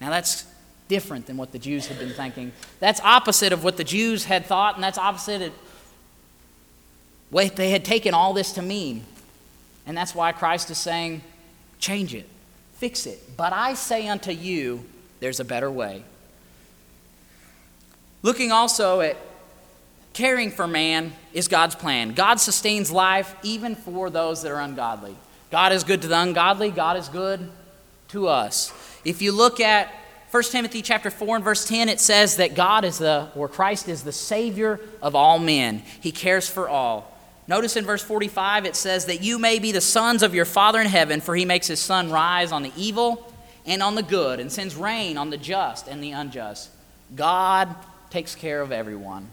Now, 0.00 0.08
that's 0.08 0.46
different 0.88 1.26
than 1.26 1.36
what 1.36 1.52
the 1.52 1.58
Jews 1.58 1.86
had 1.88 1.98
been 1.98 2.14
thinking. 2.14 2.52
That's 2.80 2.98
opposite 3.02 3.52
of 3.52 3.62
what 3.62 3.76
the 3.76 3.84
Jews 3.84 4.24
had 4.24 4.46
thought, 4.46 4.74
and 4.74 4.82
that's 4.82 4.96
opposite 4.96 5.42
of 5.42 5.52
what 7.28 7.54
they 7.54 7.68
had 7.68 7.84
taken 7.84 8.14
all 8.14 8.32
this 8.32 8.52
to 8.52 8.62
mean. 8.62 9.04
And 9.86 9.94
that's 9.94 10.14
why 10.14 10.32
Christ 10.32 10.70
is 10.70 10.78
saying, 10.78 11.20
change 11.78 12.14
it, 12.14 12.26
fix 12.76 13.04
it. 13.04 13.36
But 13.36 13.52
I 13.52 13.74
say 13.74 14.08
unto 14.08 14.30
you, 14.30 14.86
there's 15.20 15.38
a 15.38 15.44
better 15.44 15.70
way. 15.70 16.02
Looking 18.22 18.52
also 18.52 19.02
at 19.02 19.18
Caring 20.16 20.50
for 20.50 20.66
man 20.66 21.12
is 21.34 21.46
God's 21.46 21.74
plan. 21.74 22.14
God 22.14 22.40
sustains 22.40 22.90
life 22.90 23.36
even 23.42 23.74
for 23.74 24.08
those 24.08 24.40
that 24.42 24.50
are 24.50 24.62
ungodly. 24.62 25.14
God 25.50 25.72
is 25.72 25.84
good 25.84 26.00
to 26.00 26.08
the 26.08 26.18
ungodly, 26.18 26.70
God 26.70 26.96
is 26.96 27.10
good 27.10 27.50
to 28.08 28.26
us. 28.26 28.72
If 29.04 29.20
you 29.20 29.30
look 29.30 29.60
at 29.60 29.92
1 30.30 30.42
Timothy 30.44 30.80
chapter 30.80 31.10
4 31.10 31.36
and 31.36 31.44
verse 31.44 31.66
10, 31.66 31.90
it 31.90 32.00
says 32.00 32.38
that 32.38 32.54
God 32.54 32.82
is 32.86 32.96
the, 32.96 33.28
or 33.36 33.46
Christ 33.46 33.90
is 33.90 34.04
the 34.04 34.12
Savior 34.12 34.80
of 35.02 35.14
all 35.14 35.38
men. 35.38 35.82
He 36.00 36.12
cares 36.12 36.48
for 36.48 36.66
all. 36.66 37.14
Notice 37.46 37.76
in 37.76 37.84
verse 37.84 38.02
45, 38.02 38.64
it 38.64 38.74
says 38.74 39.04
that 39.04 39.22
you 39.22 39.38
may 39.38 39.58
be 39.58 39.70
the 39.70 39.82
sons 39.82 40.22
of 40.22 40.34
your 40.34 40.46
Father 40.46 40.80
in 40.80 40.86
heaven, 40.86 41.20
for 41.20 41.36
he 41.36 41.44
makes 41.44 41.66
his 41.66 41.78
sun 41.78 42.10
rise 42.10 42.52
on 42.52 42.62
the 42.62 42.72
evil 42.74 43.34
and 43.66 43.82
on 43.82 43.94
the 43.94 44.02
good, 44.02 44.40
and 44.40 44.50
sends 44.50 44.76
rain 44.76 45.18
on 45.18 45.28
the 45.28 45.36
just 45.36 45.88
and 45.88 46.02
the 46.02 46.12
unjust. 46.12 46.70
God 47.14 47.68
takes 48.08 48.34
care 48.34 48.62
of 48.62 48.72
everyone 48.72 49.28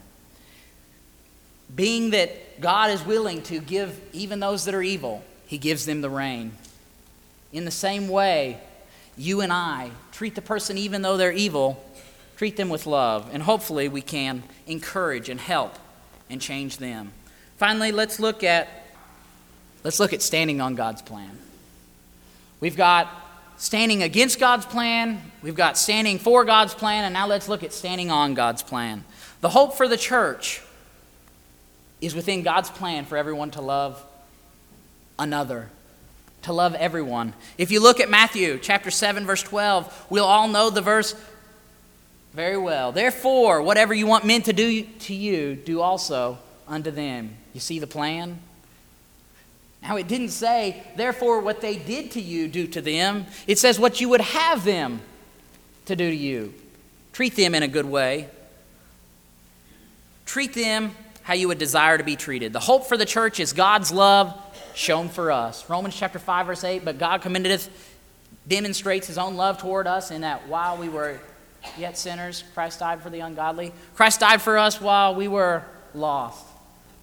being 1.74 2.10
that 2.10 2.60
God 2.60 2.90
is 2.90 3.04
willing 3.04 3.42
to 3.42 3.60
give 3.60 4.00
even 4.12 4.40
those 4.40 4.64
that 4.64 4.74
are 4.74 4.82
evil, 4.82 5.24
He 5.46 5.58
gives 5.58 5.86
them 5.86 6.00
the 6.00 6.10
rain. 6.10 6.52
In 7.52 7.64
the 7.64 7.70
same 7.70 8.08
way, 8.08 8.58
you 9.16 9.40
and 9.40 9.52
I 9.52 9.90
treat 10.12 10.34
the 10.34 10.42
person 10.42 10.78
even 10.78 11.02
though 11.02 11.16
they're 11.16 11.32
evil, 11.32 11.82
treat 12.36 12.56
them 12.56 12.68
with 12.68 12.86
love, 12.86 13.30
and 13.32 13.42
hopefully 13.42 13.88
we 13.88 14.02
can 14.02 14.42
encourage 14.66 15.28
and 15.28 15.40
help 15.40 15.76
and 16.28 16.40
change 16.40 16.78
them. 16.78 17.12
Finally, 17.56 17.92
let's 17.92 18.18
look 18.18 18.42
at 18.42 18.68
let's 19.84 20.00
look 20.00 20.12
at 20.12 20.22
standing 20.22 20.60
on 20.60 20.74
God's 20.74 21.02
plan. 21.02 21.38
We've 22.60 22.76
got 22.76 23.08
standing 23.56 24.02
against 24.02 24.40
God's 24.40 24.66
plan, 24.66 25.20
we've 25.42 25.54
got 25.54 25.78
standing 25.78 26.18
for 26.18 26.44
God's 26.44 26.74
plan, 26.74 27.04
and 27.04 27.14
now 27.14 27.26
let's 27.26 27.48
look 27.48 27.62
at 27.62 27.72
standing 27.72 28.10
on 28.10 28.34
God's 28.34 28.62
plan. 28.62 29.04
The 29.40 29.48
hope 29.50 29.76
for 29.76 29.86
the 29.86 29.96
church 29.96 30.62
is 32.04 32.14
within 32.14 32.42
God's 32.42 32.70
plan 32.70 33.04
for 33.04 33.16
everyone 33.16 33.50
to 33.52 33.60
love 33.60 34.04
another, 35.18 35.68
to 36.42 36.52
love 36.52 36.74
everyone. 36.74 37.32
If 37.56 37.70
you 37.70 37.80
look 37.80 38.00
at 38.00 38.10
Matthew 38.10 38.58
chapter 38.58 38.90
7 38.90 39.24
verse 39.24 39.42
12, 39.42 40.06
we'll 40.10 40.24
all 40.24 40.48
know 40.48 40.70
the 40.70 40.82
verse 40.82 41.14
very 42.32 42.56
well. 42.56 42.92
Therefore, 42.92 43.62
whatever 43.62 43.94
you 43.94 44.06
want 44.06 44.26
men 44.26 44.42
to 44.42 44.52
do 44.52 44.82
to 44.82 45.14
you, 45.14 45.54
do 45.54 45.80
also 45.80 46.38
unto 46.66 46.90
them. 46.90 47.36
You 47.52 47.60
see 47.60 47.78
the 47.78 47.86
plan? 47.86 48.38
Now, 49.82 49.96
it 49.96 50.08
didn't 50.08 50.30
say, 50.30 50.82
therefore, 50.96 51.40
what 51.40 51.60
they 51.60 51.76
did 51.76 52.10
to 52.12 52.20
you, 52.20 52.48
do 52.48 52.66
to 52.68 52.80
them. 52.80 53.26
It 53.46 53.58
says, 53.58 53.78
what 53.78 54.00
you 54.00 54.08
would 54.08 54.22
have 54.22 54.64
them 54.64 55.00
to 55.84 55.94
do 55.94 56.08
to 56.08 56.16
you. 56.16 56.54
Treat 57.12 57.36
them 57.36 57.54
in 57.54 57.62
a 57.62 57.68
good 57.68 57.84
way. 57.84 58.28
Treat 60.24 60.54
them 60.54 60.94
how 61.24 61.34
you 61.34 61.48
would 61.48 61.58
desire 61.58 61.98
to 61.98 62.04
be 62.04 62.16
treated. 62.16 62.52
The 62.52 62.60
hope 62.60 62.86
for 62.86 62.96
the 62.96 63.04
church 63.04 63.40
is 63.40 63.52
God's 63.52 63.90
love 63.90 64.32
shown 64.74 65.08
for 65.08 65.32
us. 65.32 65.68
Romans 65.68 65.96
chapter 65.96 66.18
5, 66.18 66.46
verse 66.46 66.64
8, 66.64 66.84
but 66.84 66.98
God 66.98 67.22
commended 67.22 67.50
us, 67.52 67.68
demonstrates 68.46 69.06
his 69.06 69.18
own 69.18 69.34
love 69.34 69.58
toward 69.58 69.86
us 69.86 70.10
in 70.10 70.20
that 70.20 70.46
while 70.48 70.76
we 70.76 70.88
were 70.88 71.18
yet 71.78 71.96
sinners, 71.96 72.44
Christ 72.54 72.80
died 72.80 73.02
for 73.02 73.10
the 73.10 73.20
ungodly. 73.20 73.72
Christ 73.94 74.20
died 74.20 74.42
for 74.42 74.58
us 74.58 74.80
while 74.80 75.14
we 75.14 75.26
were 75.26 75.64
lost, 75.94 76.44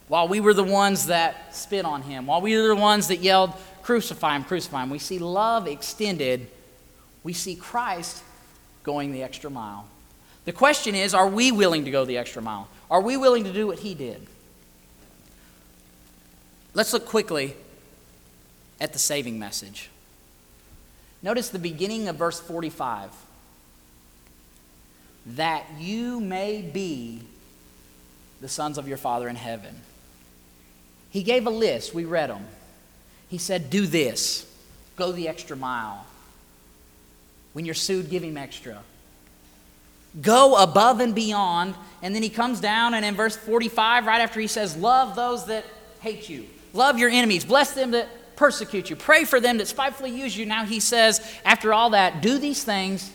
while 0.07 0.27
we 0.27 0.39
were 0.39 0.53
the 0.53 0.63
ones 0.63 1.07
that 1.07 1.55
spit 1.55 1.84
on 1.84 2.03
him, 2.03 2.27
while 2.27 2.41
we 2.41 2.55
were 2.55 2.67
the 2.67 2.75
ones 2.75 3.07
that 3.07 3.21
yelled, 3.21 3.53
Crucify 3.81 4.36
him, 4.36 4.43
crucify 4.43 4.84
him. 4.84 4.89
We 4.89 4.99
see 4.99 5.19
love 5.19 5.67
extended. 5.67 6.47
We 7.23 7.34
see 7.34 7.55
Christ 7.55 8.21
going 8.84 9.12
the 9.12 9.23
extra 9.23 9.49
mile. 9.49 9.88
The 10.45 10.51
question 10.51 10.95
is 10.95 11.13
are 11.13 11.27
we 11.27 11.51
willing 11.51 11.86
to 11.86 11.91
go 11.91 12.06
the 12.06 12.17
extra 12.17 12.41
mile? 12.41 12.67
Are 12.89 13.01
we 13.01 13.17
willing 13.17 13.43
to 13.45 13.54
do 13.54 13.67
what 13.67 13.80
he 13.80 13.93
did? 13.93 14.25
Let's 16.73 16.93
look 16.93 17.06
quickly 17.06 17.56
at 18.80 18.93
the 18.93 18.99
saving 18.99 19.38
message. 19.38 19.89
Notice 21.21 21.49
the 21.49 21.60
beginning 21.60 22.08
of 22.08 22.15
verse 22.15 22.39
45 22.39 23.12
that 25.25 25.65
you 25.77 26.19
may 26.19 26.62
be 26.62 27.21
the 28.41 28.49
sons 28.49 28.80
of 28.80 28.88
your 28.88 28.97
Father 28.97 29.30
in 29.30 29.36
heaven. 29.36 29.75
He 31.12 31.21
gave 31.21 31.45
a 31.45 31.51
list, 31.51 31.93
we 31.93 32.06
read 32.06 32.30
them. 32.30 32.45
He 33.30 33.38
said, 33.38 33.69
Do 33.69 33.86
this, 33.86 34.51
go 34.95 35.12
the 35.12 35.27
extra 35.27 35.56
mile. 35.56 36.06
When 37.54 37.65
you're 37.65 37.75
sued, 37.75 38.10
give 38.10 38.23
him 38.23 38.38
extra. 38.38 38.82
Go 40.19 40.56
above 40.56 41.00
and 41.00 41.15
beyond. 41.15 41.76
And 42.02 42.13
then 42.15 42.24
he 42.24 42.30
comes 42.30 42.60
down, 42.60 42.93
and 42.95 43.06
in 43.06 43.15
verse 43.15 43.38
45, 43.38 44.08
right 44.08 44.21
after 44.21 44.39
he 44.39 44.47
says, 44.47 44.76
Love 44.76 45.15
those 45.15 45.45
that 45.45 45.63
hate 46.02 46.28
you, 46.28 46.47
love 46.74 46.97
your 46.97 47.10
enemies, 47.10 47.45
bless 47.45 47.74
them 47.74 47.91
that 47.91 48.08
persecute 48.41 48.89
you, 48.89 48.95
pray 48.95 49.24
for 49.24 49.39
them 49.39 49.60
that 49.60 49.67
spitefully 49.67 50.10
use 50.10 50.36
you. 50.36 50.47
Now 50.47 50.65
he 50.65 50.80
says, 50.80 51.21
after 51.45 51.76
all 51.76 51.91
that, 51.91 52.24
do 52.24 52.39
these 52.39 52.63
things 52.63 53.12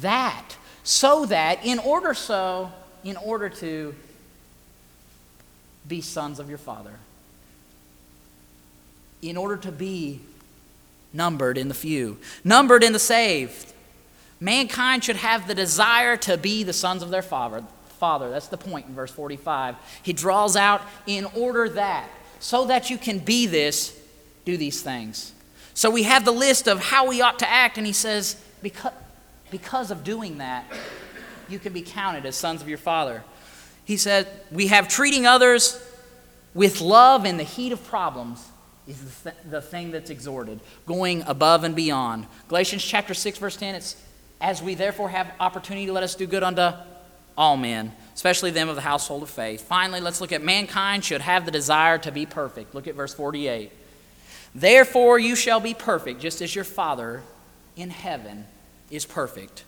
that, 0.00 0.56
so 0.84 1.26
that, 1.26 1.66
in 1.66 1.80
order 1.80 2.14
so, 2.14 2.70
in 3.02 3.16
order 3.16 3.48
to 3.48 3.96
be 5.88 6.00
sons 6.00 6.38
of 6.38 6.48
your 6.48 6.58
Father, 6.58 6.94
in 9.22 9.36
order 9.36 9.56
to 9.56 9.72
be 9.72 10.20
numbered 11.12 11.58
in 11.58 11.66
the 11.66 11.74
few, 11.74 12.18
numbered 12.44 12.84
in 12.84 12.92
the 12.92 12.98
saved. 13.00 13.72
Mankind 14.44 15.02
should 15.02 15.16
have 15.16 15.48
the 15.48 15.54
desire 15.54 16.18
to 16.18 16.36
be 16.36 16.64
the 16.64 16.74
sons 16.74 17.02
of 17.02 17.08
their 17.08 17.22
Father. 17.22 17.64
Father. 17.98 18.28
That's 18.28 18.48
the 18.48 18.58
point 18.58 18.86
in 18.86 18.94
verse 18.94 19.10
45. 19.10 19.74
He 20.02 20.12
draws 20.12 20.54
out 20.54 20.82
in 21.06 21.24
order 21.34 21.66
that, 21.70 22.10
so 22.40 22.66
that 22.66 22.90
you 22.90 22.98
can 22.98 23.20
be 23.20 23.46
this, 23.46 23.98
do 24.44 24.58
these 24.58 24.82
things. 24.82 25.32
So 25.72 25.88
we 25.88 26.02
have 26.02 26.26
the 26.26 26.30
list 26.30 26.68
of 26.68 26.78
how 26.78 27.08
we 27.08 27.22
ought 27.22 27.38
to 27.38 27.48
act, 27.48 27.78
and 27.78 27.86
he 27.86 27.94
says, 27.94 28.36
because, 28.62 28.92
because 29.50 29.90
of 29.90 30.04
doing 30.04 30.36
that, 30.36 30.66
you 31.48 31.58
can 31.58 31.72
be 31.72 31.80
counted 31.80 32.26
as 32.26 32.36
sons 32.36 32.60
of 32.60 32.68
your 32.68 32.76
Father. 32.76 33.24
He 33.86 33.96
said, 33.96 34.28
We 34.52 34.66
have 34.66 34.88
treating 34.88 35.24
others 35.24 35.82
with 36.52 36.82
love 36.82 37.24
in 37.24 37.38
the 37.38 37.44
heat 37.44 37.72
of 37.72 37.82
problems 37.84 38.46
is 38.86 39.00
the, 39.00 39.30
th- 39.30 39.42
the 39.50 39.62
thing 39.62 39.90
that's 39.90 40.10
exhorted, 40.10 40.60
going 40.84 41.22
above 41.22 41.64
and 41.64 41.74
beyond. 41.74 42.26
Galatians 42.48 42.84
chapter 42.84 43.14
6, 43.14 43.38
verse 43.38 43.56
10, 43.56 43.74
it's 43.74 43.96
as 44.40 44.62
we 44.62 44.74
therefore 44.74 45.08
have 45.08 45.32
opportunity, 45.40 45.90
let 45.90 46.02
us 46.02 46.14
do 46.14 46.26
good 46.26 46.42
unto 46.42 46.70
all 47.36 47.56
men, 47.56 47.92
especially 48.14 48.50
them 48.50 48.68
of 48.68 48.76
the 48.76 48.82
household 48.82 49.22
of 49.22 49.30
faith. 49.30 49.62
Finally, 49.62 50.00
let's 50.00 50.20
look 50.20 50.32
at 50.32 50.42
mankind 50.42 51.04
should 51.04 51.20
have 51.20 51.44
the 51.44 51.50
desire 51.50 51.98
to 51.98 52.12
be 52.12 52.26
perfect. 52.26 52.74
Look 52.74 52.86
at 52.86 52.94
verse 52.94 53.14
48. 53.14 53.72
Therefore, 54.54 55.18
you 55.18 55.34
shall 55.34 55.60
be 55.60 55.74
perfect, 55.74 56.20
just 56.20 56.40
as 56.40 56.54
your 56.54 56.64
Father 56.64 57.22
in 57.76 57.90
heaven 57.90 58.46
is 58.90 59.04
perfect. 59.04 59.64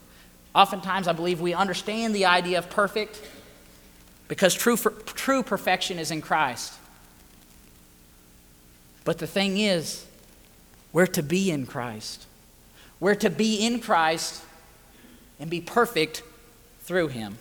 Oftentimes, 0.54 1.08
I 1.08 1.12
believe 1.12 1.40
we 1.40 1.54
understand 1.54 2.14
the 2.14 2.26
idea 2.26 2.58
of 2.58 2.70
perfect 2.70 3.20
because 4.28 4.54
true, 4.54 4.76
true 4.76 5.42
perfection 5.42 5.98
is 5.98 6.10
in 6.10 6.20
Christ. 6.20 6.72
But 9.04 9.18
the 9.18 9.26
thing 9.26 9.58
is, 9.58 10.04
we're 10.92 11.06
to 11.08 11.22
be 11.22 11.50
in 11.50 11.66
Christ. 11.66 12.26
We're 12.98 13.14
to 13.16 13.30
be 13.30 13.64
in 13.66 13.80
Christ 13.80 14.42
and 15.38 15.50
be 15.50 15.60
perfect 15.60 16.22
through 16.80 17.08
Him. 17.08 17.38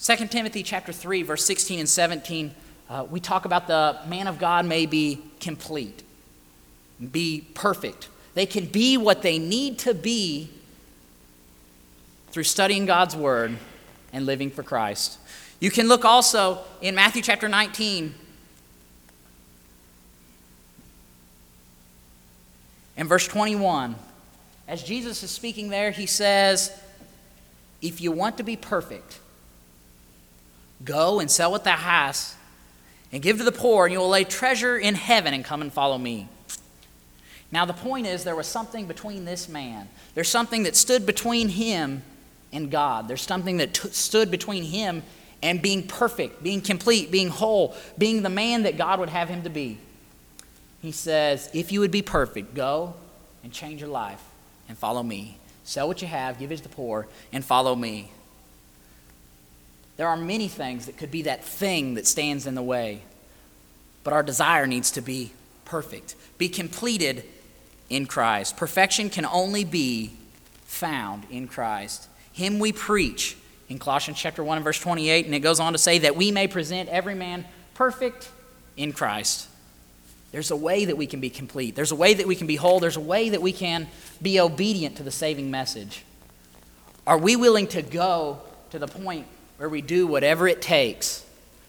2 0.00 0.16
Timothy 0.28 0.62
chapter 0.62 0.92
3, 0.92 1.22
verse 1.22 1.44
16 1.44 1.80
and 1.80 1.88
17, 1.88 2.54
uh, 2.88 3.06
we 3.10 3.20
talk 3.20 3.44
about 3.44 3.66
the 3.66 3.98
man 4.06 4.26
of 4.26 4.38
God 4.38 4.64
may 4.64 4.86
be 4.86 5.22
complete, 5.40 6.02
be 7.12 7.46
perfect. 7.54 8.08
They 8.34 8.46
can 8.46 8.64
be 8.64 8.96
what 8.96 9.22
they 9.22 9.38
need 9.38 9.78
to 9.80 9.92
be 9.92 10.50
through 12.30 12.44
studying 12.44 12.86
God's 12.86 13.14
word 13.14 13.56
and 14.12 14.24
living 14.24 14.50
for 14.50 14.62
Christ. 14.62 15.18
You 15.60 15.70
can 15.70 15.88
look 15.88 16.04
also 16.04 16.60
in 16.80 16.94
Matthew 16.94 17.22
chapter 17.22 17.48
19 17.48 18.14
and 23.00 23.08
verse 23.08 23.26
21. 23.26 23.96
As 24.68 24.82
Jesus 24.84 25.22
is 25.24 25.30
speaking 25.30 25.70
there, 25.70 25.90
he 25.90 26.06
says, 26.06 26.70
If 27.82 28.00
you 28.00 28.12
want 28.12 28.36
to 28.36 28.44
be 28.44 28.56
perfect, 28.56 29.18
go 30.84 31.18
and 31.18 31.28
sell 31.28 31.50
what 31.50 31.64
thou 31.64 31.76
hast 31.76 32.36
and 33.10 33.22
give 33.22 33.38
to 33.38 33.42
the 33.42 33.52
poor, 33.52 33.86
and 33.86 33.92
you 33.92 33.98
will 33.98 34.10
lay 34.10 34.22
treasure 34.22 34.78
in 34.78 34.94
heaven 34.94 35.34
and 35.34 35.44
come 35.44 35.62
and 35.62 35.72
follow 35.72 35.98
me. 35.98 36.28
Now, 37.50 37.64
the 37.64 37.72
point 37.72 38.06
is, 38.06 38.22
there 38.22 38.36
was 38.36 38.46
something 38.46 38.86
between 38.86 39.24
this 39.24 39.48
man. 39.48 39.88
There's 40.14 40.28
something 40.28 40.62
that 40.64 40.76
stood 40.76 41.06
between 41.06 41.48
him 41.48 42.02
and 42.52 42.70
God. 42.70 43.08
There's 43.08 43.22
something 43.22 43.56
that 43.56 43.74
t- 43.74 43.88
stood 43.88 44.30
between 44.30 44.62
him 44.62 45.02
and 45.42 45.60
being 45.60 45.88
perfect, 45.88 46.42
being 46.42 46.60
complete, 46.60 47.10
being 47.10 47.28
whole, 47.28 47.74
being 47.96 48.22
the 48.22 48.28
man 48.28 48.64
that 48.64 48.76
God 48.76 49.00
would 49.00 49.08
have 49.08 49.28
him 49.28 49.42
to 49.42 49.50
be. 49.50 49.78
He 50.80 50.92
says, 50.92 51.50
If 51.52 51.72
you 51.72 51.80
would 51.80 51.90
be 51.90 52.02
perfect, 52.02 52.54
go 52.54 52.94
and 53.42 53.52
change 53.52 53.80
your 53.80 53.90
life 53.90 54.22
and 54.68 54.76
follow 54.76 55.02
me. 55.02 55.38
Sell 55.64 55.86
what 55.86 56.02
you 56.02 56.08
have, 56.08 56.38
give 56.38 56.50
it 56.50 56.56
to 56.56 56.62
the 56.62 56.68
poor, 56.68 57.06
and 57.32 57.44
follow 57.44 57.76
me. 57.76 58.10
There 59.96 60.08
are 60.08 60.16
many 60.16 60.48
things 60.48 60.86
that 60.86 60.96
could 60.96 61.10
be 61.10 61.22
that 61.22 61.44
thing 61.44 61.94
that 61.94 62.06
stands 62.06 62.46
in 62.46 62.54
the 62.54 62.62
way, 62.62 63.02
but 64.02 64.14
our 64.14 64.22
desire 64.22 64.66
needs 64.66 64.90
to 64.92 65.02
be 65.02 65.32
perfect, 65.66 66.14
be 66.38 66.48
completed 66.48 67.24
in 67.90 68.06
Christ. 68.06 68.56
Perfection 68.56 69.10
can 69.10 69.26
only 69.26 69.64
be 69.64 70.12
found 70.64 71.26
in 71.30 71.46
Christ. 71.46 72.08
Him 72.32 72.58
we 72.58 72.72
preach 72.72 73.36
in 73.68 73.78
Colossians 73.78 74.18
chapter 74.18 74.42
1 74.42 74.56
and 74.56 74.64
verse 74.64 74.80
28, 74.80 75.26
and 75.26 75.34
it 75.34 75.40
goes 75.40 75.60
on 75.60 75.72
to 75.72 75.78
say 75.78 75.98
that 75.98 76.16
we 76.16 76.30
may 76.30 76.48
present 76.48 76.88
every 76.88 77.14
man 77.14 77.44
perfect 77.74 78.30
in 78.76 78.92
Christ. 78.92 79.49
There's 80.32 80.50
a 80.50 80.56
way 80.56 80.84
that 80.84 80.96
we 80.96 81.06
can 81.06 81.20
be 81.20 81.30
complete. 81.30 81.74
There's 81.74 81.92
a 81.92 81.96
way 81.96 82.14
that 82.14 82.26
we 82.26 82.36
can 82.36 82.46
be 82.46 82.56
whole. 82.56 82.80
There's 82.80 82.96
a 82.96 83.00
way 83.00 83.30
that 83.30 83.42
we 83.42 83.52
can 83.52 83.88
be 84.22 84.40
obedient 84.40 84.96
to 84.96 85.02
the 85.02 85.10
saving 85.10 85.50
message. 85.50 86.04
Are 87.06 87.18
we 87.18 87.34
willing 87.36 87.66
to 87.68 87.82
go 87.82 88.40
to 88.70 88.78
the 88.78 88.86
point 88.86 89.26
where 89.56 89.68
we 89.68 89.82
do 89.82 90.06
whatever 90.06 90.46
it 90.46 90.62
takes 90.62 91.24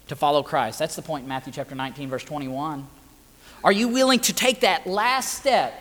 to 0.07 0.15
follow 0.15 0.43
Christ? 0.43 0.77
That's 0.77 0.95
the 0.95 1.01
point 1.01 1.23
in 1.23 1.29
Matthew 1.29 1.53
chapter 1.53 1.73
19, 1.73 2.09
verse 2.09 2.23
21. 2.23 2.87
Are 3.63 3.71
you 3.71 3.87
willing 3.87 4.19
to 4.19 4.33
take 4.33 4.61
that 4.61 4.85
last 4.85 5.39
step 5.39 5.73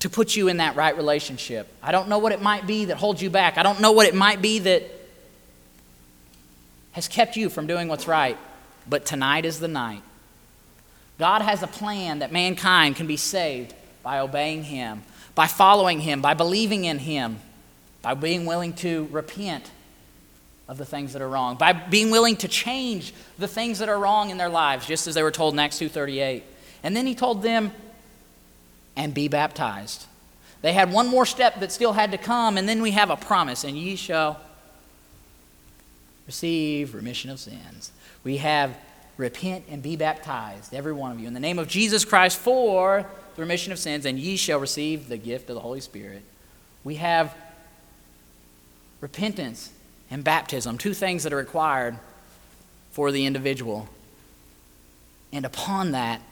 to 0.00 0.08
put 0.08 0.36
you 0.36 0.48
in 0.48 0.58
that 0.58 0.76
right 0.76 0.96
relationship. 0.96 1.68
I 1.82 1.92
don't 1.92 2.08
know 2.08 2.18
what 2.18 2.32
it 2.32 2.40
might 2.40 2.66
be 2.66 2.86
that 2.86 2.96
holds 2.96 3.20
you 3.20 3.30
back. 3.30 3.58
I 3.58 3.62
don't 3.62 3.80
know 3.80 3.92
what 3.92 4.06
it 4.06 4.14
might 4.14 4.40
be 4.40 4.60
that 4.60 4.84
has 6.92 7.08
kept 7.08 7.36
you 7.36 7.48
from 7.48 7.66
doing 7.66 7.88
what's 7.88 8.06
right. 8.06 8.38
But 8.88 9.04
tonight 9.04 9.44
is 9.44 9.60
the 9.60 9.68
night. 9.68 10.02
God 11.18 11.42
has 11.42 11.62
a 11.62 11.66
plan 11.66 12.20
that 12.20 12.32
mankind 12.32 12.96
can 12.96 13.06
be 13.06 13.16
saved 13.16 13.74
by 14.02 14.20
obeying 14.20 14.64
Him, 14.64 15.02
by 15.34 15.46
following 15.46 16.00
Him, 16.00 16.20
by 16.22 16.34
believing 16.34 16.84
in 16.84 16.98
Him, 16.98 17.40
by 18.02 18.14
being 18.14 18.46
willing 18.46 18.72
to 18.74 19.08
repent 19.10 19.70
of 20.68 20.78
the 20.78 20.84
things 20.84 21.14
that 21.14 21.22
are 21.22 21.28
wrong, 21.28 21.56
by 21.56 21.72
being 21.72 22.10
willing 22.10 22.36
to 22.36 22.48
change 22.48 23.14
the 23.38 23.48
things 23.48 23.78
that 23.80 23.88
are 23.88 23.98
wrong 23.98 24.30
in 24.30 24.36
their 24.36 24.48
lives, 24.48 24.86
just 24.86 25.06
as 25.06 25.14
they 25.14 25.22
were 25.22 25.30
told 25.30 25.54
in 25.54 25.58
Acts 25.58 25.78
2:38. 25.78 26.44
And 26.82 26.94
then 26.96 27.06
he 27.06 27.14
told 27.14 27.42
them, 27.42 27.72
and 28.98 29.14
be 29.14 29.28
baptized. 29.28 30.06
They 30.60 30.72
had 30.72 30.92
one 30.92 31.06
more 31.06 31.24
step 31.24 31.60
that 31.60 31.70
still 31.70 31.92
had 31.92 32.10
to 32.10 32.18
come, 32.18 32.58
and 32.58 32.68
then 32.68 32.82
we 32.82 32.90
have 32.90 33.10
a 33.10 33.16
promise, 33.16 33.62
and 33.62 33.78
ye 33.78 33.94
shall 33.94 34.40
receive 36.26 36.94
remission 36.94 37.30
of 37.30 37.38
sins. 37.38 37.92
We 38.24 38.38
have 38.38 38.76
repent 39.18 39.64
and 39.68 39.82
be 39.82 39.96
baptized, 39.96 40.72
every 40.72 40.92
one 40.94 41.12
of 41.12 41.20
you, 41.20 41.26
in 41.26 41.34
the 41.34 41.40
name 41.40 41.58
of 41.58 41.68
Jesus 41.68 42.06
Christ 42.06 42.38
for 42.38 43.04
the 43.34 43.42
remission 43.42 43.72
of 43.72 43.78
sins, 43.78 44.06
and 44.06 44.18
ye 44.18 44.36
shall 44.36 44.58
receive 44.58 45.08
the 45.08 45.18
gift 45.18 45.50
of 45.50 45.54
the 45.54 45.60
Holy 45.60 45.80
Spirit. 45.80 46.22
We 46.84 46.94
have 46.94 47.34
repentance 49.00 49.70
and 50.10 50.24
baptism, 50.24 50.78
two 50.78 50.94
things 50.94 51.24
that 51.24 51.32
are 51.32 51.36
required 51.36 51.98
for 52.92 53.12
the 53.12 53.26
individual. 53.26 53.88
And 55.32 55.44
upon 55.44 55.90
that, 55.92 56.22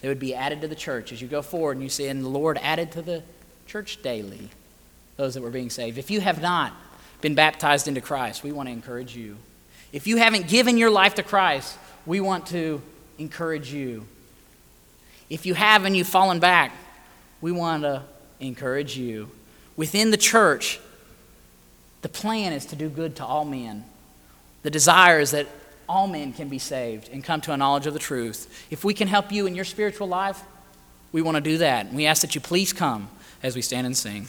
they 0.00 0.08
would 0.08 0.20
be 0.20 0.34
added 0.34 0.60
to 0.60 0.68
the 0.68 0.74
church 0.74 1.12
as 1.12 1.20
you 1.20 1.28
go 1.28 1.42
forward 1.42 1.72
and 1.72 1.82
you 1.82 1.90
see, 1.90 2.06
and 2.06 2.24
the 2.24 2.28
Lord 2.28 2.58
added 2.62 2.92
to 2.92 3.02
the 3.02 3.22
church 3.66 4.02
daily 4.02 4.50
those 5.16 5.34
that 5.34 5.42
were 5.42 5.50
being 5.50 5.70
saved. 5.70 5.98
If 5.98 6.10
you 6.10 6.20
have 6.20 6.40
not 6.40 6.72
been 7.20 7.34
baptized 7.34 7.88
into 7.88 8.00
Christ, 8.00 8.42
we 8.42 8.52
want 8.52 8.68
to 8.68 8.72
encourage 8.72 9.14
you. 9.14 9.36
If 9.92 10.06
you 10.06 10.16
haven't 10.16 10.48
given 10.48 10.78
your 10.78 10.90
life 10.90 11.16
to 11.16 11.22
Christ, 11.22 11.76
we 12.06 12.20
want 12.20 12.46
to 12.48 12.80
encourage 13.18 13.72
you. 13.72 14.06
If 15.28 15.46
you 15.46 15.54
have 15.54 15.84
and 15.84 15.96
you've 15.96 16.08
fallen 16.08 16.40
back, 16.40 16.72
we 17.40 17.52
want 17.52 17.82
to 17.82 18.02
encourage 18.40 18.96
you. 18.96 19.30
Within 19.76 20.10
the 20.10 20.16
church, 20.16 20.80
the 22.02 22.08
plan 22.08 22.52
is 22.52 22.66
to 22.66 22.76
do 22.76 22.88
good 22.88 23.16
to 23.16 23.24
all 23.24 23.44
men. 23.44 23.84
The 24.62 24.70
desire 24.70 25.20
is 25.20 25.30
that 25.32 25.46
all 25.88 26.06
men 26.06 26.32
can 26.32 26.48
be 26.48 26.58
saved 26.58 27.08
and 27.12 27.24
come 27.24 27.40
to 27.42 27.52
a 27.52 27.56
knowledge 27.56 27.86
of 27.86 27.94
the 27.94 27.98
truth. 27.98 28.66
If 28.70 28.84
we 28.84 28.94
can 28.94 29.08
help 29.08 29.32
you 29.32 29.46
in 29.46 29.54
your 29.54 29.64
spiritual 29.64 30.06
life, 30.06 30.40
we 31.12 31.22
want 31.22 31.36
to 31.36 31.40
do 31.40 31.58
that. 31.58 31.86
And 31.86 31.96
we 31.96 32.06
ask 32.06 32.22
that 32.22 32.34
you 32.34 32.40
please 32.40 32.72
come 32.72 33.08
as 33.42 33.56
we 33.56 33.62
stand 33.62 33.86
and 33.86 33.96
sing. 33.96 34.28